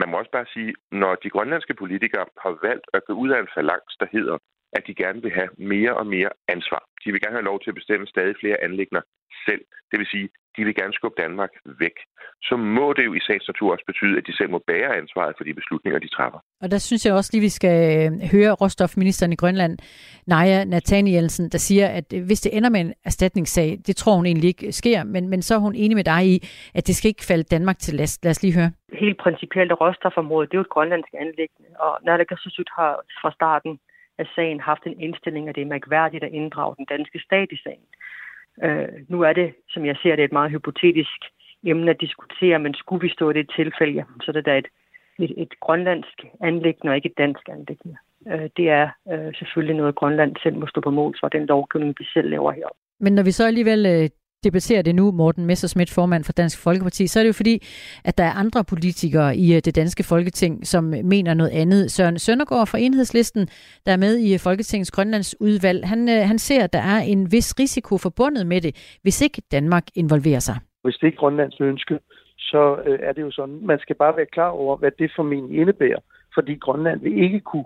[0.00, 3.38] man må også bare sige, når de grønlandske politikere har valgt at gå ud af
[3.40, 4.36] en falangs, der hedder,
[4.76, 6.82] at de gerne vil have mere og mere ansvar.
[7.04, 9.02] De vil gerne have lov til at bestemme stadig flere anlægner
[9.46, 9.62] selv.
[9.90, 11.96] Det vil sige, de vil gerne skubbe Danmark væk.
[12.42, 15.34] Så må det jo i sagens natur også betyde, at de selv må bære ansvaret
[15.36, 16.40] for de beslutninger, de træffer.
[16.62, 19.78] Og der synes jeg også lige, vi skal øh, høre råstofministeren i Grønland,
[20.26, 24.26] Naja Nathanielsen, der siger, at øh, hvis det ender med en erstatningssag, det tror hun
[24.26, 26.36] egentlig ikke sker, men, men så er hun enig med dig i,
[26.74, 28.24] at det skal ikke falde Danmark til last.
[28.24, 28.70] Lad os lige høre.
[28.92, 33.78] Helt principielt råstofområdet, det er jo et grønlandsk anlæggende, og Naalakkersuisut har fra starten
[34.18, 37.58] af sagen haft en indstilling, at det er mærkværdigt at inddrage den danske stat i
[37.64, 37.86] sagen.
[38.64, 41.20] Øh, nu er det, som jeg ser det, et meget hypotetisk
[41.64, 44.68] emne at diskutere, men skulle vi stå i det tilfælde, så er det da et,
[45.18, 47.96] et, et grønlandsk anlæggende og ikke et dansk anlæggende.
[48.30, 51.94] Øh, det er øh, selvfølgelig noget, Grønland selv må stå på mål for, den lovgivning,
[51.98, 52.78] vi selv laver heroppe.
[53.00, 54.08] Men når vi så alligevel øh,
[54.44, 57.56] debatterer det nu, Morten Messersmith, formand for Dansk Folkeparti, så er det jo fordi,
[58.04, 61.90] at der er andre politikere i øh, det danske folketing, som mener noget andet.
[61.90, 63.46] Søren Søndergaard fra Enhedslisten,
[63.86, 66.98] der er med i øh, Folketingets Grønlands udvalg, han, øh, han ser, at der er
[66.98, 70.56] en vis risiko forbundet med det, hvis ikke Danmark involverer sig.
[70.84, 71.98] Hvis det ikke er Grønlands ønske,
[72.38, 72.62] så
[73.02, 76.00] er det jo sådan, man skal bare være klar over, hvad det formentlig indebærer,
[76.34, 77.64] fordi Grønland vil ikke kunne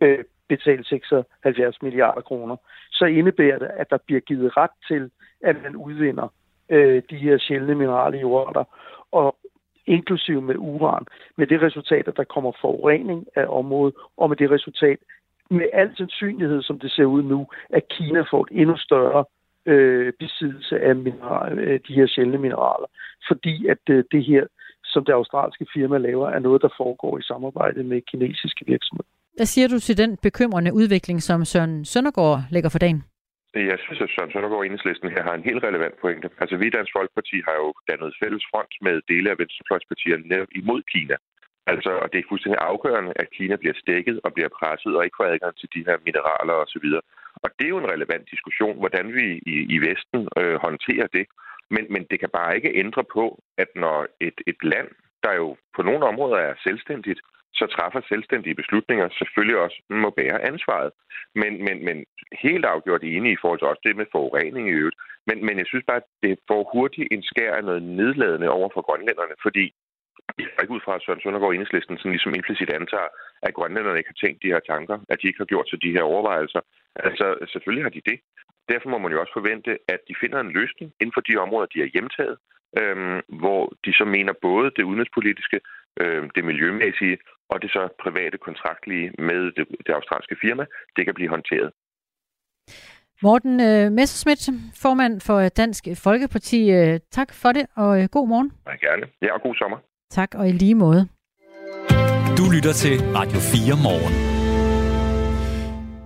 [0.00, 0.18] øh,
[0.48, 2.56] betale 76 milliarder kroner.
[2.92, 5.10] Så indebærer det, at der bliver givet ret til
[5.42, 6.28] at man udvinder
[6.68, 8.64] øh, de her sjældne mineraler i
[9.12, 9.36] og
[9.86, 11.04] inklusive med uran,
[11.36, 14.98] med det resultat, at der kommer forurening af området, og med det resultat,
[15.50, 19.24] med al sandsynlighed, som det ser ud nu, at Kina får et endnu større
[19.66, 22.88] øh, besiddelse af mineral, øh, de her sjældne mineraler.
[23.28, 24.44] Fordi at øh, det her,
[24.84, 29.08] som det australske firma laver, er noget, der foregår i samarbejde med kinesiske virksomheder.
[29.36, 33.04] Hvad siger du til den bekymrende udvikling, som Søren Søndergaard lægger for dagen?
[33.54, 36.28] Jeg synes, at Søren Søndergaard enhedslisten her har en helt relevant pointe.
[36.42, 40.52] Altså, vi i Dansk Folkeparti har jo dannet fælles front med dele af venstrefløjspartierne netop
[40.60, 41.16] imod Kina.
[41.66, 45.18] Altså, og det er fuldstændig afgørende, at Kina bliver stækket og bliver presset og ikke
[45.18, 46.86] får adgang til de her mineraler osv.
[47.44, 51.26] Og det er jo en relevant diskussion, hvordan vi i, i Vesten øh, håndterer det.
[51.74, 54.88] Men, men det kan bare ikke ændre på, at når et, et land,
[55.24, 57.20] der jo på nogle områder er selvstændigt,
[57.54, 60.90] så træffer selvstændige beslutninger selvfølgelig også må bære ansvaret.
[61.34, 61.96] Men, men, men
[62.44, 64.98] helt afgjort enige i forhold til også det med forurening i øvrigt.
[65.26, 68.68] Men, men jeg synes bare, at det får hurtigt en skær af noget nedladende over
[68.74, 69.64] for grønlænderne, fordi
[70.38, 73.10] jeg er ikke ud fra, at Søren Søndergaard Enhedslisten sådan ligesom implicit antager,
[73.46, 75.94] at grønlænderne ikke har tænkt de her tanker, at de ikke har gjort sig de
[75.96, 76.60] her overvejelser.
[77.06, 78.18] Altså, selvfølgelig har de det.
[78.68, 81.66] Derfor må man jo også forvente, at de finder en løsning inden for de områder,
[81.74, 82.36] de har hjemtaget,
[82.80, 85.58] øhm, hvor de så mener både det udenrigspolitiske,
[86.00, 87.18] øhm, det miljømæssige
[87.50, 90.64] og det så private kontraktlige med det, det australske firma,
[90.96, 91.70] det kan blive håndteret.
[93.22, 94.42] Morten øh, Messerschmidt,
[94.82, 96.70] formand for Dansk Folkeparti.
[96.70, 98.52] Øh, tak for det, og øh, god morgen.
[98.66, 99.06] Ja, gerne.
[99.22, 99.78] Ja, og god sommer.
[100.10, 101.08] Tak, og i lige måde.
[102.38, 104.31] Du lytter til Radio 4 morgen.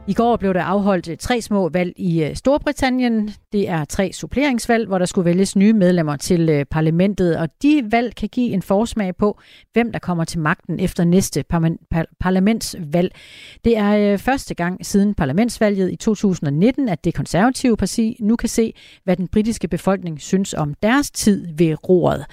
[0.09, 3.31] I går blev der afholdt øh, tre små valg i øh, Storbritannien.
[3.53, 7.83] Det er tre suppleringsvalg, hvor der skulle vælges nye medlemmer til øh, parlamentet, og de
[7.91, 9.41] valg kan give en forsmag på,
[9.73, 11.45] hvem der kommer til magten efter næste
[12.21, 13.13] parlamentsvalg.
[13.65, 18.75] Det er første gang siden parlamentsvalget i 2019, at det konservative parti nu kan se,
[19.05, 22.25] hvad den britiske befolkning synes om deres tid ved roret.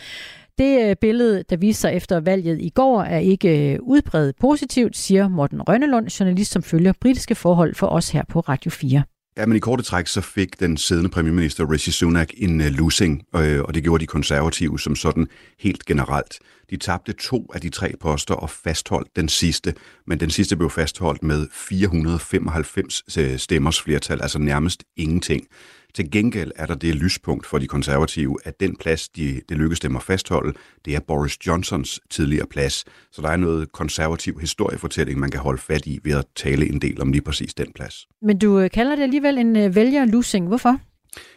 [0.58, 4.98] Det øh, billede, der viser sig efter valget i går, er ikke øh, udbredt positivt,
[4.98, 9.04] siger Morten Rønnelund, journalist, som følger britiske forhold for os her på Radio 4.
[9.38, 13.24] Ja, men i korte træk så fik den siddende premierminister Rishi Sunak en uh, losing,
[13.36, 15.28] øh, og det gjorde de konservative som sådan
[15.60, 16.40] helt generelt.
[16.70, 19.74] De tabte to af de tre poster og fastholdt den sidste,
[20.08, 25.48] men den sidste blev fastholdt med 495 stemmers flertal, altså nærmest ingenting.
[25.96, 29.80] Til gengæld er der det lyspunkt for de konservative, at den plads, de, det lykkes
[29.80, 30.54] dem at fastholde,
[30.86, 32.86] det er Boris Johnsons tidligere plads.
[33.12, 36.82] Så der er noget konservativ historiefortælling, man kan holde fat i ved at tale en
[36.82, 38.08] del om lige præcis den plads.
[38.22, 39.76] Men du øh, kalder det alligevel en øh, vælgerlusing.
[39.76, 40.48] vælger-losing.
[40.48, 40.80] Hvorfor?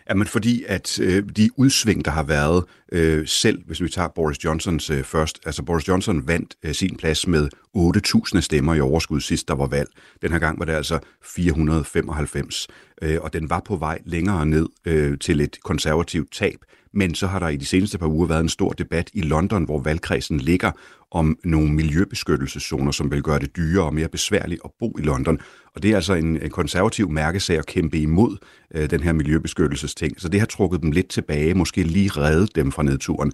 [0.08, 4.44] Jamen fordi, at øh, de udsving, der har været, øh, selv hvis vi tager Boris
[4.44, 9.20] Johnsons øh, først, altså Boris Johnson vandt øh, sin plads med 8.000 stemmer i overskud
[9.20, 9.88] sidst der var valg.
[10.22, 12.68] Den her gang var det altså 495,
[13.02, 16.58] øh, og den var på vej længere ned øh, til et konservativt tab.
[16.92, 19.64] Men så har der i de seneste par uger været en stor debat i London,
[19.64, 20.72] hvor valgkredsen ligger
[21.10, 25.38] om nogle miljøbeskyttelseszoner, som vil gøre det dyrere og mere besværligt at bo i London.
[25.74, 28.36] Og det er altså en, en konservativ mærkesag at kæmpe imod
[28.74, 30.20] øh, den her miljøbeskyttelsesting.
[30.20, 33.32] Så det har trukket dem lidt tilbage, måske lige reddet dem fra nedturen.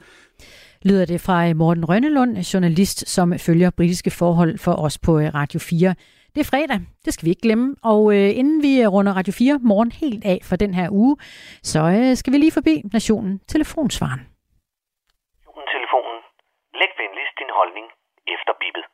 [0.82, 5.60] Lyder det fra Morten Rønnelund, journalist, som følger britiske forhold for os på øh, Radio
[5.60, 5.94] 4.
[6.34, 7.76] Det er fredag, det skal vi ikke glemme.
[7.82, 11.16] Og øh, inden vi runder Radio 4 morgen helt af for den her uge,
[11.62, 14.20] så øh, skal vi lige forbi Nationen Telefonsvaren.
[15.74, 16.18] Telefonen.
[16.80, 17.12] Læg venligst din
[17.58, 17.86] holdning
[18.34, 18.84] efter bippet.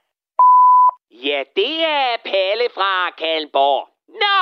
[1.11, 3.89] Ja, det er Palle fra Kalborg.
[4.09, 4.41] Nå,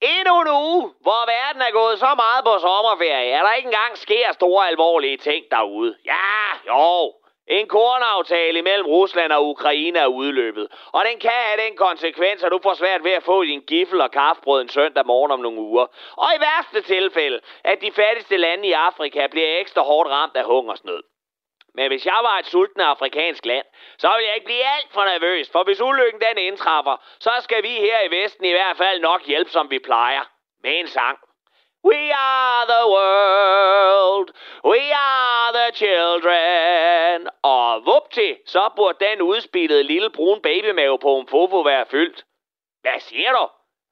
[0.00, 3.98] endnu en uge, hvor verden er gået så meget på sommerferie, at der ikke engang
[3.98, 5.96] sker store alvorlige ting derude.
[6.04, 7.14] Ja, jo,
[7.46, 12.52] en kornaftale mellem Rusland og Ukraine er udløbet, og den kan have den konsekvens, at
[12.52, 15.60] du får svært ved at få din giffel og kaffebrød en søndag morgen om nogle
[15.60, 15.86] uger.
[16.16, 20.44] Og i værste tilfælde, at de fattigste lande i Afrika bliver ekstra hårdt ramt af
[20.44, 21.02] hungersnød.
[21.74, 23.66] Men hvis jeg var et sultne afrikansk land,
[23.98, 27.62] så ville jeg ikke blive alt for nervøs, for hvis ulykken den indtræffer, så skal
[27.62, 30.22] vi her i Vesten i hvert fald nok hjælpe, som vi plejer.
[30.62, 31.18] Med en sang.
[31.84, 34.28] We are the world,
[34.64, 37.28] we are the children.
[37.42, 42.24] Og vup til, så burde den udspillede lille brun babymave på en fofo være fyldt.
[42.82, 43.48] Hvad siger du?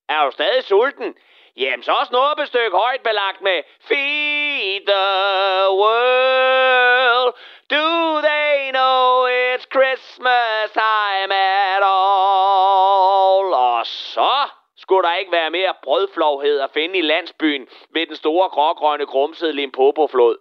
[0.08, 1.14] Er du stadig sulten?
[1.56, 7.34] Jamen, så også et stykke højt belagt med Feed the world.
[7.70, 13.46] Do they know it's Christmas time at all?
[13.54, 18.48] Og så skulle der ikke være mere brødflovhed at finde i landsbyen ved den store
[18.48, 20.36] grågrønne grumsede Limpopo-flod.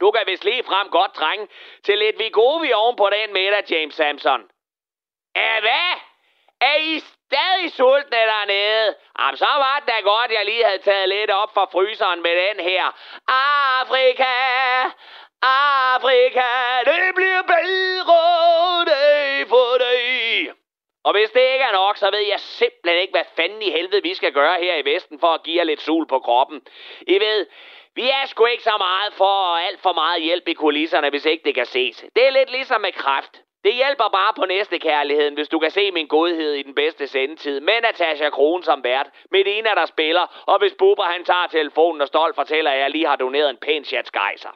[0.00, 1.48] Du kan vist lige frem godt trænge
[1.84, 4.40] til lidt Vigovi oven på den middag, James Samson.
[5.34, 6.00] Er hvad?
[6.60, 7.00] Er I
[7.30, 8.94] stadig sultne dernede?
[9.18, 12.34] Jamen, så var det da godt, jeg lige havde taget lidt op fra fryseren med
[12.44, 12.84] den her.
[13.80, 14.34] Afrika,
[15.42, 16.50] Afrika,
[16.90, 20.52] det bliver bedre dag for dag.
[21.04, 24.02] Og hvis det ikke er nok, så ved jeg simpelthen ikke, hvad fanden i helvede
[24.02, 26.62] vi skal gøre her i Vesten for at give jer lidt sol på kroppen.
[27.00, 27.46] I ved,
[27.94, 31.44] vi er sgu ikke så meget for alt for meget hjælp i kulisserne, hvis ikke
[31.44, 32.04] det kan ses.
[32.16, 33.42] Det er lidt ligesom med kræft.
[33.64, 37.08] Det hjælper bare på næste kærligheden, hvis du kan se min godhed i den bedste
[37.08, 37.60] sendetid.
[37.60, 39.10] Med Natasha Kron som vært.
[39.30, 40.44] Med en der spiller.
[40.46, 43.56] Og hvis Bubber han tager telefonen og stolt fortæller, at jeg lige har doneret en
[43.56, 44.50] pæn chat gejser.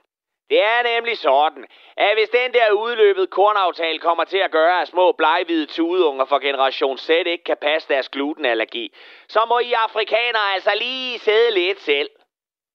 [0.51, 4.89] Det er nemlig sådan, at hvis den der udløbet kornaftale kommer til at gøre, at
[4.89, 8.95] små bleghvide tudeunger for generation Z ikke kan passe deres glutenallergi,
[9.29, 12.11] så må I afrikanere altså lige sidde lidt selv.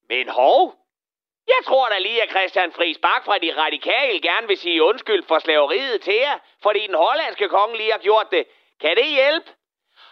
[0.10, 0.74] Men hov,
[1.48, 5.24] jeg tror da lige, at Christian Friis Bak fra de radikale gerne vil sige undskyld
[5.28, 8.45] for slaveriet til jer, fordi den hollandske konge lige har gjort det.
[8.82, 9.52] Kan det hjælpe?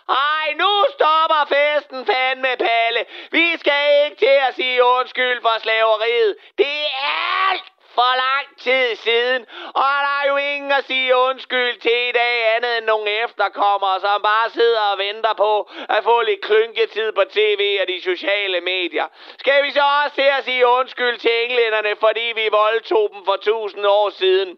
[0.10, 3.06] Ej, nu stopper festen fandme, Palle.
[3.32, 6.36] Vi skal ikke til at sige undskyld for slaveriet.
[6.58, 6.78] Det
[7.08, 9.42] er alt for lang tid siden,
[9.82, 14.00] og der er jo ingen at sige undskyld til i dag andet end nogle efterkommere,
[14.00, 18.62] som bare sidder og venter på at få lidt klynketid på tv og de sociale
[18.62, 19.08] medier.
[19.40, 23.36] Skal vi så også til at sige undskyld til englænderne, fordi vi voldtog dem for
[23.36, 24.58] tusind år siden?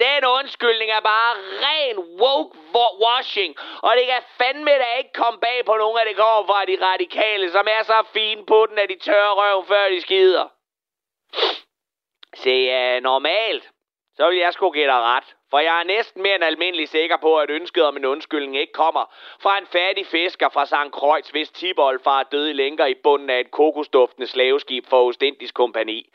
[0.00, 1.34] Den undskyldning er bare
[1.66, 2.58] ren woke
[3.04, 6.64] washing, og det kan fandme da ikke komme bag på nogen af det kommer fra
[6.64, 10.48] de radikale, som er så fine på den, at de tørrer røven før de skider.
[12.34, 13.70] Se, uh, normalt,
[14.16, 15.34] så vil jeg sgu give dig ret.
[15.50, 18.72] For jeg er næsten mere end almindelig sikker på, at ønsket om en undskyldning ikke
[18.72, 20.92] kommer fra en fattig fisker fra St.
[20.92, 26.10] Kreuz, hvis tiboldfar er i lænker i bunden af et kokosduftende slaveskib for Ostindisk kompani.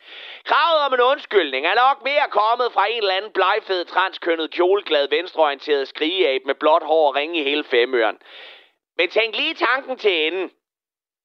[0.46, 5.10] Kravet om en undskyldning er nok mere kommet fra en eller anden blegfed, transkønnet, kjoleglad,
[5.10, 8.18] venstreorienteret skrigeab med blåt hår og ringe i hele femøren.
[8.98, 10.52] Men tænk lige tanken til enden.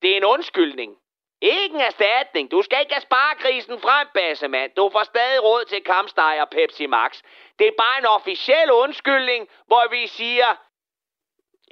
[0.03, 0.97] Det er en undskyldning.
[1.41, 2.51] Ikke en erstatning.
[2.51, 4.72] Du skal ikke have sparekrisen frem, bassemand.
[4.76, 7.22] Du får stadig råd til kampsteg og Pepsi Max.
[7.59, 10.47] Det er bare en officiel undskyldning, hvor vi siger,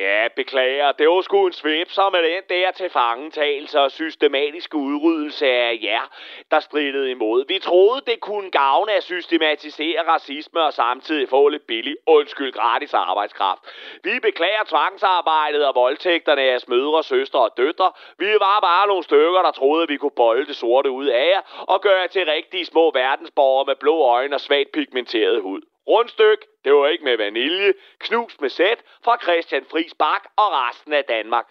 [0.03, 0.93] Ja, beklager.
[0.93, 6.05] Det var sgu en svipser med den der til fangetagelse og systematiske udryddelse af jer,
[6.51, 7.45] der stridede imod.
[7.49, 12.95] Vi troede, det kunne gavne at systematisere racisme og samtidig få lidt billig, undskyld, gratis
[12.95, 13.61] arbejdskraft.
[14.05, 17.93] Vi beklager tvangsarbejdet og voldtægterne af jeres mødre, søstre og døtre.
[18.19, 21.29] Vi var bare nogle stykker, der troede, at vi kunne bolde det sorte ud af
[21.35, 25.63] jer og gøre jer til rigtige små verdensborgere med blå øjne og svagt pigmenteret hud.
[25.89, 30.93] Rundstyk, det var ikke med vanilje, knust med sæt fra Christian Friis Bak og resten
[30.93, 31.47] af Danmark.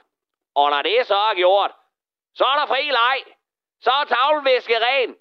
[0.56, 1.72] Og når det så er gjort,
[2.36, 3.24] så er der fri leg.
[3.82, 5.16] Så er tavlvæske ren.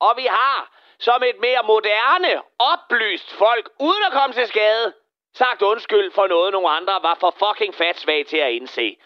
[0.00, 4.94] Og vi har, som et mere moderne, oplyst folk, uden at komme til skade,
[5.34, 8.96] sagt undskyld for noget, nogle andre var for fucking fat svag til at indse.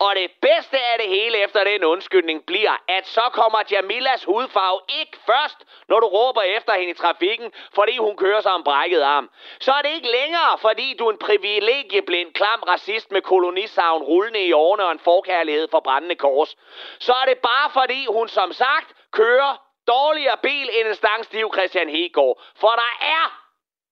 [0.00, 4.80] Og det bedste af det hele efter den undskyldning bliver, at så kommer Jamilas hudfarve
[5.00, 9.00] ikke først, når du råber efter hende i trafikken, fordi hun kører sig om brækket
[9.00, 9.30] arm.
[9.60, 14.46] Så er det ikke længere, fordi du er en privilegieblind, klam racist med kolonisavn rullende
[14.46, 16.56] i årene og en forkærlighed for brændende kors.
[16.98, 21.88] Så er det bare fordi hun som sagt kører dårligere bil end en stangstiv Christian
[21.88, 22.42] Hegård.
[22.56, 23.24] For der er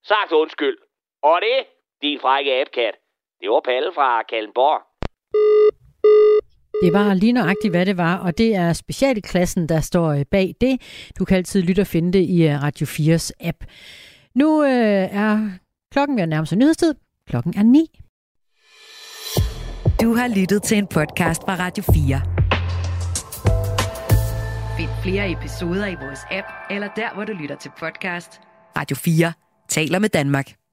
[0.05, 0.79] sagt undskyld.
[1.23, 1.67] Og det,
[2.03, 2.95] din frække abkat,
[3.41, 4.83] det var Palle fra Kallenborg.
[6.83, 10.55] Det var lige nøjagtigt, hvad det var, og det er specialklassen, der står øh, bag
[10.61, 10.81] det.
[11.19, 13.57] Du kan altid lytte og finde det i øh, Radio 4's app.
[14.35, 15.51] Nu øh, er
[15.93, 16.95] klokken ved at nærme sig nyhedstid.
[17.29, 18.01] Klokken er 9.
[20.01, 22.21] Du har lyttet til en podcast fra Radio 4.
[24.79, 28.41] Find flere episoder i vores app, eller der, hvor du lytter til podcast.
[28.77, 29.33] Radio 4
[29.69, 30.66] taler med Danmark.